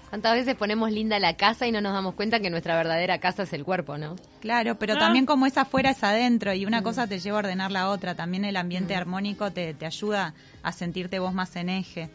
¿Cuántas 0.10 0.34
veces 0.36 0.56
ponemos 0.56 0.92
linda 0.92 1.18
la 1.20 1.36
casa 1.38 1.66
y 1.66 1.72
no 1.72 1.82
nos 1.82 1.92
damos 1.94 2.14
cuenta 2.14 2.40
que 2.40 2.52
nuestra 2.52 2.76
verdadera 2.78 3.18
casa 3.20 3.44
es 3.44 3.54
el 3.54 3.64
cuerpo, 3.64 3.98
no? 3.98 4.16
Claro, 4.42 4.78
pero 4.78 4.94
Ah. 4.94 5.00
también 5.00 5.26
como 5.26 5.48
es 5.48 5.58
afuera 5.58 5.90
es 5.90 6.04
adentro 6.04 6.54
y 6.54 6.66
una 6.68 6.84
cosa 6.84 7.08
te 7.08 7.18
lleva 7.20 7.38
a 7.38 7.40
ordenar 7.40 7.72
la 7.72 7.90
otra. 7.90 8.14
También 8.14 8.46
el 8.46 8.56
ambiente 8.56 8.96
armónico 8.96 9.50
te, 9.52 9.74
te 9.74 9.88
ayuda 9.88 10.36
a 10.62 10.72
sentirte 10.72 11.18
vos 11.18 11.34
más 11.34 11.56
en 11.56 11.70
eje. 11.70 12.10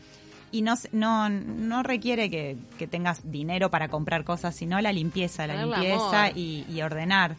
Y 0.51 0.63
no, 0.63 0.75
no, 0.93 1.29
no 1.29 1.83
requiere 1.83 2.31
que, 2.31 2.57
que 2.79 2.87
tengas 2.87 3.31
dinero 3.31 3.71
para 3.71 3.89
comprar 3.89 4.25
cosas, 4.25 4.57
sino 4.57 4.81
la 4.81 4.93
limpieza, 4.93 5.47
la 5.47 5.65
limpieza 5.65 6.31
y 6.35 6.81
ordenar. 6.83 7.37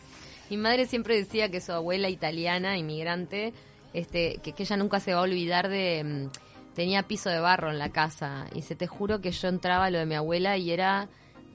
Mi 0.50 0.58
madre 0.58 0.88
siempre 0.88 1.16
decía 1.16 1.50
que 1.50 1.62
su 1.62 1.72
abuela 1.72 2.10
italiana, 2.10 2.78
inmigrante, 2.78 3.54
este, 3.94 4.40
que, 4.44 4.54
que 4.54 4.64
ella 4.64 4.78
nunca 4.78 5.00
se 5.00 5.14
va 5.14 5.20
a 5.20 5.24
olvidar 5.24 5.70
de... 5.70 6.04
mm, 6.04 6.74
tenía 6.76 7.04
piso 7.04 7.30
de 7.30 7.40
barro 7.40 7.70
en 7.70 7.78
la 7.78 7.90
casa 7.90 8.46
y 8.56 8.62
se 8.62 8.76
te 8.76 8.88
juro 8.88 9.22
que 9.22 9.32
yo 9.32 9.48
entraba 9.48 9.86
a 9.86 9.90
lo 9.90 10.00
de 10.00 10.06
mi 10.06 10.16
abuela 10.16 10.58
y 10.58 10.72
era 10.72 11.10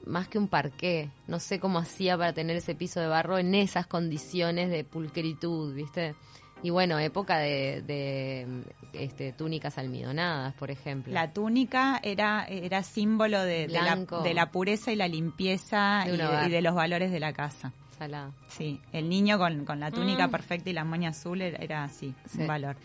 más 0.05 0.27
que 0.27 0.37
un 0.37 0.47
parqué. 0.47 1.09
No 1.27 1.39
sé 1.39 1.59
cómo 1.59 1.79
hacía 1.79 2.17
para 2.17 2.33
tener 2.33 2.55
ese 2.57 2.75
piso 2.75 2.99
de 2.99 3.07
barro 3.07 3.37
en 3.37 3.55
esas 3.55 3.87
condiciones 3.87 4.69
de 4.69 4.83
pulcritud, 4.83 5.73
¿viste? 5.73 6.15
Y 6.65 6.71
bueno, 6.71 6.97
época 6.97 7.37
de, 7.37 7.83
de, 7.85 8.47
este, 8.93 9.33
túnicas 9.33 9.77
almidonadas, 9.77 10.55
por 10.55 10.71
ejemplo. 10.71 11.13
La 11.13 11.31
túnica 11.31 11.99
era, 12.01 12.43
era 12.49 12.81
símbolo 12.81 13.39
de, 13.41 13.67
de 13.67 13.79
la, 13.81 13.95
de 14.23 14.33
la 14.33 14.49
pureza 14.49 14.91
y 14.91 14.95
la 14.95 15.07
limpieza 15.07 16.05
y 16.07 16.17
de, 16.17 16.25
hogar. 16.25 16.47
y 16.47 16.51
de 16.51 16.61
los 16.63 16.73
valores 16.73 17.11
de 17.11 17.19
la 17.19 17.33
casa. 17.33 17.71
Salada. 17.99 18.31
Sí, 18.47 18.81
el 18.93 19.09
niño 19.09 19.37
con, 19.37 19.63
con 19.63 19.79
la 19.79 19.91
túnica 19.91 20.27
Mm. 20.27 20.31
perfecta 20.31 20.69
y 20.71 20.73
la 20.73 20.83
moña 20.83 21.09
azul 21.09 21.39
era, 21.43 21.57
era 21.63 21.83
así, 21.83 22.15
Sí. 22.25 22.41
un 22.41 22.47
valor. 22.47 22.77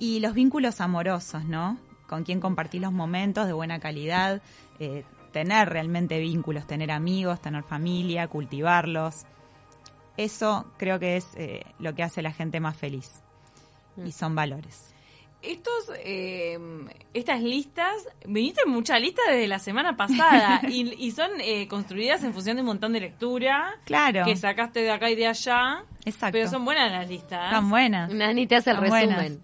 Y 0.00 0.18
los 0.18 0.34
vínculos 0.34 0.80
amorosos, 0.80 1.44
¿no? 1.44 1.78
Con 2.08 2.24
quien 2.24 2.40
compartís 2.40 2.80
los 2.82 2.92
momentos 2.92 3.46
de 3.46 3.52
buena 3.52 3.78
calidad, 3.78 4.42
eh, 4.80 5.04
tener 5.32 5.68
realmente 5.68 6.18
vínculos, 6.18 6.66
tener 6.66 6.90
amigos, 6.90 7.40
tener 7.40 7.62
familia, 7.62 8.26
cultivarlos. 8.26 9.26
Eso 10.16 10.72
creo 10.76 10.98
que 10.98 11.16
es 11.16 11.26
eh, 11.36 11.62
lo 11.78 11.94
que 11.94 12.02
hace 12.02 12.20
a 12.20 12.22
la 12.22 12.32
gente 12.32 12.60
más 12.60 12.76
feliz. 12.76 13.22
Mm. 13.96 14.06
Y 14.06 14.12
son 14.12 14.34
valores. 14.34 14.88
Estos, 15.42 15.90
eh, 16.04 16.56
estas 17.14 17.42
listas, 17.42 17.92
viniste 18.26 18.60
en 18.64 18.70
mucha 18.70 18.98
lista 19.00 19.22
desde 19.28 19.48
la 19.48 19.58
semana 19.58 19.96
pasada 19.96 20.60
y, 20.68 20.94
y 21.04 21.10
son 21.10 21.30
eh, 21.40 21.66
construidas 21.66 22.22
en 22.22 22.32
función 22.32 22.56
de 22.56 22.62
un 22.62 22.66
montón 22.66 22.92
de 22.92 23.00
lectura 23.00 23.74
Claro, 23.84 24.24
que 24.24 24.36
sacaste 24.36 24.80
de 24.82 24.92
acá 24.92 25.10
y 25.10 25.16
de 25.16 25.26
allá. 25.26 25.84
exacto. 26.04 26.32
Pero 26.38 26.48
son 26.48 26.64
buenas 26.64 26.92
las 26.92 27.08
listas. 27.08 27.46
Están 27.46 27.70
buenas. 27.70 28.12
Nani 28.14 28.46
te 28.46 28.54
hace 28.56 28.70
el 28.70 28.76
buenas. 28.76 29.18
resumen. 29.18 29.42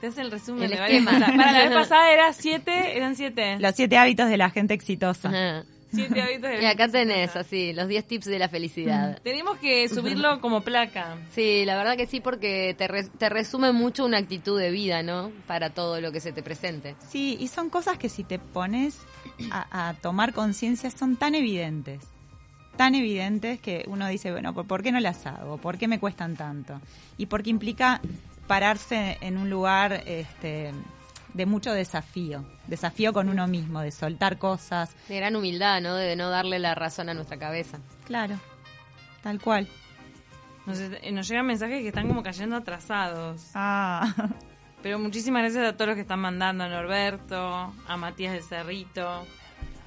Te 0.00 0.06
hace 0.08 0.20
el 0.20 0.30
resumen 0.30 0.64
El 0.64 0.70
de 0.70 0.80
varias 0.80 1.04
cosas. 1.04 1.30
Para 1.32 1.52
la 1.52 1.58
vez 1.64 1.72
pasada 1.74 2.12
era 2.12 2.32
siete, 2.32 2.96
eran 2.96 3.16
siete. 3.16 3.58
Los 3.58 3.74
siete 3.74 3.96
hábitos 3.98 4.28
de 4.28 4.36
la 4.36 4.50
gente 4.50 4.74
exitosa. 4.74 5.28
Ajá. 5.28 5.64
Siete 5.92 6.22
hábitos 6.22 6.50
de 6.50 6.62
Y 6.62 6.64
acá 6.64 6.88
tenés 6.88 7.36
así, 7.36 7.72
los 7.72 7.86
10 7.88 8.06
tips 8.06 8.26
de 8.26 8.38
la 8.38 8.48
felicidad. 8.48 9.20
Tenemos 9.24 9.58
que 9.58 9.88
subirlo 9.88 10.40
como 10.40 10.62
placa. 10.62 11.16
Sí, 11.34 11.64
la 11.64 11.76
verdad 11.76 11.96
que 11.96 12.06
sí, 12.06 12.20
porque 12.20 12.74
te, 12.76 12.88
re- 12.88 13.08
te 13.08 13.28
resume 13.28 13.72
mucho 13.72 14.04
una 14.04 14.18
actitud 14.18 14.58
de 14.58 14.70
vida, 14.70 15.02
¿no? 15.02 15.30
Para 15.46 15.70
todo 15.70 16.00
lo 16.00 16.12
que 16.12 16.20
se 16.20 16.32
te 16.32 16.42
presente. 16.42 16.96
Sí, 17.08 17.36
y 17.40 17.48
son 17.48 17.68
cosas 17.70 17.98
que 17.98 18.08
si 18.08 18.24
te 18.24 18.38
pones 18.38 18.98
a, 19.50 19.88
a 19.90 19.94
tomar 19.94 20.32
conciencia 20.32 20.90
son 20.90 21.16
tan 21.16 21.34
evidentes, 21.34 22.04
tan 22.76 22.94
evidentes 22.94 23.60
que 23.60 23.84
uno 23.86 24.08
dice, 24.08 24.30
bueno, 24.32 24.54
¿por, 24.54 24.66
por 24.66 24.82
qué 24.82 24.92
no 24.92 25.00
las 25.00 25.26
hago? 25.26 25.58
¿Por 25.58 25.76
qué 25.78 25.88
me 25.88 25.98
cuestan 26.00 26.36
tanto? 26.36 26.80
Y 27.18 27.26
porque 27.26 27.50
implica 27.50 28.00
pararse 28.46 29.18
en 29.20 29.36
un 29.38 29.50
lugar 29.50 30.02
este, 30.06 30.72
de 31.34 31.46
mucho 31.46 31.72
desafío, 31.72 32.44
desafío 32.66 33.12
con 33.12 33.28
uno 33.28 33.46
mismo, 33.46 33.80
de 33.80 33.90
soltar 33.90 34.38
cosas. 34.38 34.94
De 35.08 35.16
gran 35.16 35.36
humildad, 35.36 35.80
¿no? 35.80 35.94
De 35.94 36.16
no 36.16 36.30
darle 36.30 36.58
la 36.58 36.74
razón 36.74 37.08
a 37.08 37.14
nuestra 37.14 37.38
cabeza. 37.38 37.78
Claro, 38.06 38.36
tal 39.22 39.40
cual. 39.40 39.68
Nos, 40.66 40.78
eh, 40.78 41.10
nos 41.12 41.28
llegan 41.28 41.46
mensajes 41.46 41.80
que 41.80 41.88
están 41.88 42.08
como 42.08 42.22
cayendo 42.22 42.56
atrasados. 42.56 43.50
Ah, 43.54 44.14
Pero 44.82 44.98
muchísimas 44.98 45.42
gracias 45.42 45.64
a 45.64 45.76
todos 45.76 45.88
los 45.88 45.94
que 45.94 46.02
están 46.02 46.20
mandando, 46.20 46.64
a 46.64 46.68
Norberto, 46.68 47.72
a 47.86 47.96
Matías 47.96 48.32
del 48.32 48.42
Cerrito. 48.42 49.24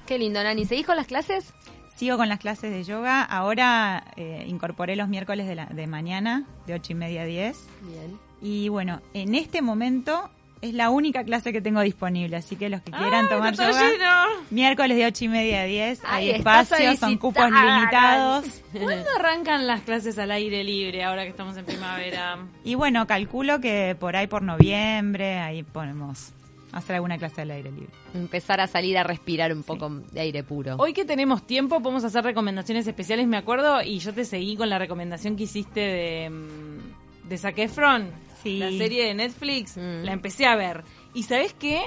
Qué 0.06 0.18
lindo, 0.18 0.42
Nani. 0.42 0.64
¿Seguís 0.64 0.86
con 0.86 0.96
las 0.96 1.06
clases? 1.06 1.52
sigo 1.96 2.16
con 2.18 2.28
las 2.28 2.38
clases 2.38 2.70
de 2.70 2.84
yoga. 2.84 3.22
Ahora 3.22 4.04
eh, 4.16 4.44
incorporé 4.46 4.96
los 4.96 5.08
miércoles 5.08 5.48
de, 5.48 5.54
la, 5.56 5.66
de 5.66 5.86
mañana, 5.86 6.44
de 6.66 6.74
ocho 6.74 6.92
y 6.92 6.94
media 6.94 7.22
a 7.22 7.24
10. 7.24 7.68
Bien. 7.82 8.18
Y 8.40 8.68
bueno, 8.68 9.00
en 9.14 9.34
este 9.34 9.62
momento 9.62 10.30
es 10.62 10.74
la 10.74 10.90
única 10.90 11.24
clase 11.24 11.52
que 11.52 11.60
tengo 11.60 11.80
disponible, 11.80 12.36
así 12.36 12.56
que 12.56 12.68
los 12.68 12.80
que 12.82 12.90
quieran 12.90 13.24
¡Ay, 13.24 13.30
tomar 13.30 13.54
yoga, 13.54 13.90
lleno! 13.90 14.44
miércoles 14.50 14.96
de 14.96 15.06
ocho 15.06 15.24
y 15.24 15.28
media 15.28 15.62
a 15.62 15.64
10, 15.64 16.00
Ay, 16.04 16.30
hay 16.30 16.36
estás 16.36 16.72
a 16.72 16.76
espacio, 16.76 16.96
son 16.96 17.18
cupos 17.18 17.50
limitados. 17.50 18.44
¿Cuándo 18.72 19.10
arrancan 19.18 19.66
las 19.66 19.82
clases 19.82 20.18
al 20.18 20.30
aire 20.30 20.64
libre 20.64 21.04
ahora 21.04 21.24
que 21.24 21.30
estamos 21.30 21.56
en 21.56 21.64
primavera? 21.64 22.38
Y 22.64 22.74
bueno, 22.74 23.06
calculo 23.06 23.60
que 23.60 23.96
por 23.98 24.16
ahí 24.16 24.26
por 24.26 24.42
noviembre, 24.42 25.38
ahí 25.38 25.62
podemos 25.62 26.32
hacer 26.72 26.96
alguna 26.96 27.16
clase 27.16 27.42
al 27.42 27.50
aire 27.50 27.70
libre. 27.70 27.92
Empezar 28.14 28.60
a 28.60 28.66
salir 28.66 28.98
a 28.98 29.02
respirar 29.02 29.52
un 29.52 29.62
poco 29.62 29.88
de 29.88 30.20
aire 30.20 30.42
puro. 30.42 30.76
Hoy 30.78 30.92
que 30.92 31.04
tenemos 31.04 31.46
tiempo 31.46 31.80
podemos 31.80 32.04
hacer 32.04 32.24
recomendaciones 32.24 32.86
especiales, 32.86 33.26
me 33.26 33.36
acuerdo, 33.36 33.82
y 33.82 33.98
yo 33.98 34.12
te 34.12 34.24
seguí 34.24 34.56
con 34.56 34.68
la 34.68 34.78
recomendación 34.78 35.36
que 35.36 35.44
hiciste 35.44 35.80
de, 35.80 36.30
mm, 36.30 37.28
de 37.28 37.38
Zac 37.38 37.58
Efron, 37.58 38.10
Sí. 38.46 38.58
la 38.58 38.70
serie 38.70 39.04
de 39.06 39.14
Netflix, 39.14 39.76
Mm. 39.76 40.04
la 40.04 40.12
empecé 40.12 40.46
a 40.46 40.56
ver. 40.56 40.82
¿Y 41.14 41.22
sabes 41.24 41.52
qué? 41.54 41.80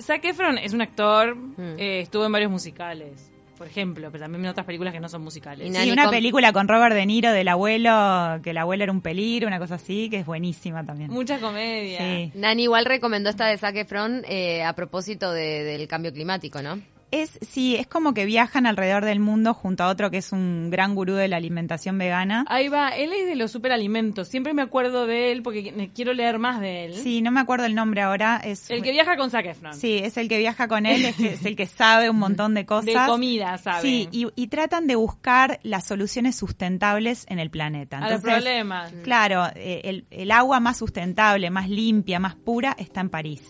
Zac 0.00 0.24
Efron 0.24 0.58
es 0.58 0.72
un 0.72 0.82
actor, 0.82 1.36
Mm. 1.36 1.78
eh, 1.78 2.00
estuvo 2.00 2.24
en 2.24 2.32
varios 2.32 2.50
musicales, 2.50 3.30
por 3.58 3.66
ejemplo, 3.66 4.08
pero 4.10 4.22
también 4.24 4.44
en 4.44 4.50
otras 4.50 4.64
películas 4.64 4.94
que 4.94 5.00
no 5.00 5.08
son 5.08 5.22
musicales. 5.22 5.68
Y 5.70 5.74
Sí, 5.76 5.90
una 5.90 6.08
película 6.08 6.52
con 6.52 6.68
Robert 6.68 6.94
De 6.94 7.04
Niro 7.04 7.32
del 7.32 7.48
abuelo, 7.48 8.40
que 8.42 8.50
el 8.50 8.58
abuelo 8.58 8.84
era 8.84 8.92
un 8.92 9.02
peligro, 9.02 9.46
una 9.48 9.58
cosa 9.58 9.74
así, 9.74 10.08
que 10.08 10.18
es 10.20 10.26
buenísima 10.26 10.84
también. 10.86 11.10
Mucha 11.10 11.38
comedia. 11.38 11.98
Sí. 11.98 12.32
Nani 12.34 12.62
igual 12.62 12.86
recomendó 12.86 13.28
esta 13.28 13.46
de 13.46 13.58
Zac 13.58 13.76
Efron 13.76 14.22
eh, 14.28 14.62
a 14.62 14.72
propósito 14.74 15.32
de- 15.32 15.64
del 15.64 15.86
cambio 15.88 16.12
climático, 16.12 16.62
¿no? 16.62 16.80
Es, 17.12 17.38
sí, 17.40 17.74
es 17.76 17.86
como 17.88 18.14
que 18.14 18.24
viajan 18.24 18.66
alrededor 18.66 19.04
del 19.04 19.18
mundo 19.18 19.52
junto 19.52 19.82
a 19.82 19.88
otro 19.88 20.10
que 20.10 20.18
es 20.18 20.30
un 20.32 20.70
gran 20.70 20.94
gurú 20.94 21.14
de 21.14 21.26
la 21.26 21.36
alimentación 21.38 21.98
vegana. 21.98 22.44
Ahí 22.48 22.68
va, 22.68 22.90
él 22.90 23.12
es 23.12 23.26
de 23.26 23.34
los 23.34 23.50
superalimentos, 23.50 24.28
siempre 24.28 24.54
me 24.54 24.62
acuerdo 24.62 25.06
de 25.06 25.32
él 25.32 25.42
porque 25.42 25.74
qu- 25.74 25.90
quiero 25.94 26.12
leer 26.14 26.38
más 26.38 26.60
de 26.60 26.84
él. 26.86 26.94
Sí, 26.94 27.20
no 27.20 27.32
me 27.32 27.40
acuerdo 27.40 27.66
el 27.66 27.74
nombre 27.74 28.00
ahora. 28.02 28.40
Es, 28.44 28.70
El 28.70 28.82
que 28.82 28.92
viaja 28.92 29.16
con 29.16 29.30
Zac 29.30 29.44
Efron. 29.46 29.74
Sí, 29.74 29.98
es 29.98 30.16
el 30.16 30.28
que 30.28 30.38
viaja 30.38 30.68
con 30.68 30.86
él, 30.86 31.04
es, 31.04 31.16
que- 31.16 31.32
es 31.34 31.44
el 31.44 31.56
que 31.56 31.66
sabe 31.66 32.10
un 32.10 32.18
montón 32.18 32.54
de 32.54 32.64
cosas. 32.64 32.86
De 32.86 32.94
comida, 33.06 33.58
¿sabe? 33.58 33.82
Sí, 33.82 34.08
y, 34.12 34.28
y 34.36 34.46
tratan 34.46 34.86
de 34.86 34.94
buscar 34.94 35.58
las 35.64 35.86
soluciones 35.86 36.36
sustentables 36.36 37.26
en 37.28 37.38
el 37.40 37.50
planeta. 37.50 37.98
a 37.98 38.00
los 38.02 38.10
Entonces, 38.12 38.34
problemas. 38.34 38.92
Claro, 39.02 39.46
eh, 39.56 39.80
el, 39.84 40.06
el 40.10 40.30
agua 40.30 40.60
más 40.60 40.78
sustentable, 40.78 41.50
más 41.50 41.68
limpia, 41.68 42.20
más 42.20 42.36
pura 42.36 42.76
está 42.78 43.00
en 43.00 43.10
París. 43.10 43.42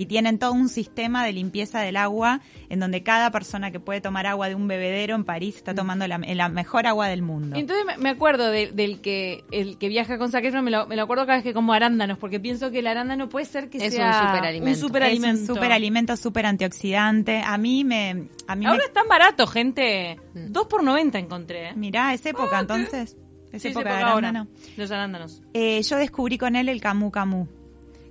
Y 0.00 0.06
tienen 0.06 0.38
todo 0.38 0.52
un 0.54 0.70
sistema 0.70 1.26
de 1.26 1.34
limpieza 1.34 1.80
del 1.80 1.96
agua 1.98 2.40
en 2.70 2.80
donde 2.80 3.02
cada 3.02 3.30
persona 3.30 3.70
que 3.70 3.80
puede 3.80 4.00
tomar 4.00 4.26
agua 4.26 4.48
de 4.48 4.54
un 4.54 4.66
bebedero 4.66 5.14
en 5.14 5.24
París 5.24 5.56
está 5.56 5.74
tomando 5.74 6.08
la, 6.08 6.16
la 6.16 6.48
mejor 6.48 6.86
agua 6.86 7.06
del 7.08 7.20
mundo. 7.20 7.56
Entonces 7.56 7.84
me- 7.98 8.08
acuerdo 8.08 8.50
de- 8.50 8.72
del 8.72 9.02
que 9.02 9.44
el 9.52 9.76
que 9.76 9.88
viaja 9.88 10.16
con 10.16 10.30
Zac 10.30 10.42
Efron, 10.44 10.64
me 10.64 10.70
lo, 10.70 10.86
me 10.86 10.96
lo 10.96 11.02
acuerdo 11.02 11.26
cada 11.26 11.36
vez 11.36 11.44
que 11.44 11.52
como 11.52 11.74
arándanos, 11.74 12.16
porque 12.16 12.40
pienso 12.40 12.70
que 12.70 12.78
el 12.78 12.86
arándano 12.86 13.28
puede 13.28 13.44
ser 13.44 13.68
que 13.68 13.76
Es 13.76 13.92
sea 13.94 14.06
un 14.22 14.28
superalimento. 14.28 14.70
un 14.70 14.76
superalimento. 14.88 15.42
Es 15.42 15.48
un 15.50 15.54
superalimento, 15.56 16.16
súper 16.16 16.46
antioxidante. 16.46 17.42
A 17.44 17.58
mí 17.58 17.84
me... 17.84 18.28
A 18.46 18.56
mí 18.56 18.64
Ahora 18.64 18.78
me, 18.78 18.84
es 18.84 18.92
tan 18.94 19.06
barato, 19.06 19.46
gente. 19.46 20.18
Mm. 20.34 20.50
2 20.52 20.66
por 20.66 20.82
90 20.82 21.18
encontré. 21.18 21.74
Mirá, 21.74 22.14
es 22.14 22.24
época 22.24 22.56
Ah, 22.56 22.60
entonces. 22.60 23.16
Es 23.52 23.62
Sí, 23.62 23.68
es 23.68 23.74
época 23.76 23.90
de 23.96 24.02
ahora. 24.02 24.28
arándano. 24.30 24.48
Los 24.76 24.90
arándanos. 24.90 25.42
Eh, 25.52 25.82
yo 25.82 25.96
descubrí 25.98 26.38
con 26.38 26.56
él 26.56 26.68
el 26.70 26.80
camu 26.80 27.10
camu. 27.10 27.46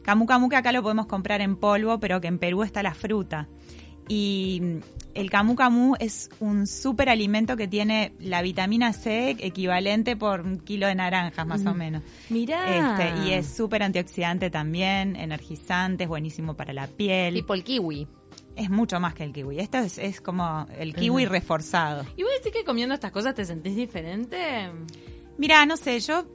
Camu 0.10 0.26
camu 0.26 0.50
que 0.50 0.56
acá 0.56 0.72
lo 0.72 0.82
podemos 0.82 1.06
comprar 1.06 1.40
en 1.40 1.56
polvo, 1.56 2.00
pero 2.00 2.20
que 2.20 2.26
en 2.26 2.40
Perú 2.40 2.64
está 2.64 2.82
la 2.82 2.96
fruta. 2.96 3.48
Y 4.08 4.80
el 5.14 5.30
camu 5.30 5.54
camu 5.54 5.94
es 6.00 6.32
un 6.40 6.66
súper 6.66 7.10
alimento 7.10 7.56
que 7.56 7.68
tiene 7.68 8.14
la 8.18 8.42
vitamina 8.42 8.92
C 8.92 9.38
equivalente 9.38 10.16
por 10.16 10.42
un 10.42 10.58
kilo 10.62 10.88
de 10.88 10.96
naranjas, 10.96 11.46
más 11.46 11.64
o 11.68 11.76
menos. 11.76 12.02
Mirá. 12.30 12.98
Este, 12.98 13.24
y 13.24 13.34
es 13.34 13.46
súper 13.56 13.84
antioxidante 13.84 14.50
también, 14.50 15.16
energizante, 15.16 16.06
es 16.06 16.10
buenísimo 16.10 16.56
para 16.56 16.74
la 16.74 16.88
piel. 16.88 17.36
Tipo 17.36 17.54
el 17.54 17.64
kiwi. 17.64 18.08
Es 18.56 18.72
mucho 18.72 19.00
más 19.00 19.14
que 19.14 19.26
el 19.26 19.32
kiwi. 19.32 19.60
Esto 19.60 19.78
es, 19.78 20.00
es 20.00 20.22
como 20.22 20.66
el 20.76 20.96
kiwi 20.96 21.26
reforzado. 21.26 22.04
¿Y 22.18 22.24
vos 22.24 22.32
decís 22.36 22.52
que 22.52 22.66
comiendo 22.66 22.96
estas 22.96 23.12
cosas 23.12 23.36
te 23.36 23.46
sentís 23.46 23.76
diferente? 23.76 24.72
Mira, 25.38 25.68
no 25.68 25.78
sé, 25.78 26.00
yo 26.00 26.26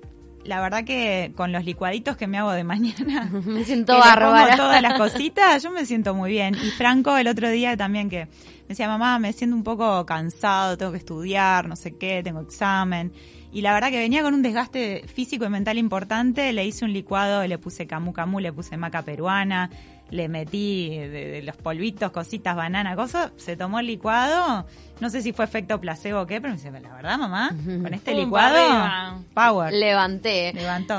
la 0.44 0.61
verdad 0.61 0.85
que 0.85 1.33
con 1.37 1.52
los 1.52 1.64
licuaditos 1.64 2.16
que 2.16 2.26
me 2.26 2.38
hago 2.38 2.52
de 2.52 2.64
mañana, 2.64 3.30
Me 3.44 3.64
siento 3.64 3.98
bárbara. 3.98 4.57
todas 4.57 4.83
las 4.83 4.94
cositas, 4.98 5.62
yo 5.62 5.70
me 5.70 5.87
siento 5.87 6.14
muy 6.14 6.30
bien. 6.30 6.54
Y 6.54 6.70
Franco 6.70 7.16
el 7.16 7.28
otro 7.28 7.48
día 7.50 7.76
también 7.76 8.09
que 8.11 8.26
me 8.26 8.68
decía, 8.68 8.88
mamá, 8.88 9.18
me 9.18 9.33
siento 9.33 9.57
un 9.57 9.64
poco 9.64 10.04
cansado, 10.07 10.76
tengo 10.78 10.92
que 10.92 10.98
estudiar, 10.98 11.68
no 11.68 11.76
sé 11.76 11.96
qué, 11.96 12.22
tengo 12.22 12.40
examen. 12.40 13.12
Y 13.54 13.62
la 13.62 13.72
verdad 13.72 13.90
que 13.90 13.98
venía 13.98 14.22
con 14.22 14.34
un 14.34 14.42
desgaste 14.42 15.04
físico 15.06 15.44
y 15.44 15.48
mental 15.48 15.78
importante, 15.78 16.52
le 16.52 16.64
hice 16.64 16.84
un 16.84 16.92
licuado, 16.92 17.46
le 17.46 17.56
puse 17.56 17.86
camu 17.86 18.12
camu, 18.12 18.40
le 18.40 18.52
puse 18.52 18.76
maca 18.76 19.02
peruana, 19.02 19.70
le 20.10 20.28
metí 20.28 20.90
de, 20.90 21.08
de 21.08 21.42
los 21.42 21.56
polvitos, 21.56 22.10
cositas, 22.10 22.56
banana, 22.56 22.96
cosas, 22.96 23.30
se 23.36 23.56
tomó 23.56 23.78
el 23.78 23.86
licuado, 23.86 24.66
no 25.00 25.08
sé 25.08 25.22
si 25.22 25.32
fue 25.32 25.44
efecto 25.44 25.80
placebo 25.80 26.22
o 26.22 26.26
qué, 26.26 26.40
pero 26.40 26.52
me 26.52 26.56
dice, 26.56 26.70
la 26.72 26.94
verdad 26.94 27.16
mamá, 27.16 27.50
con 27.64 27.94
este 27.94 28.14
licuado, 28.14 29.22
power. 29.34 29.72
Levanté. 29.72 30.52
Levantó. 30.52 30.92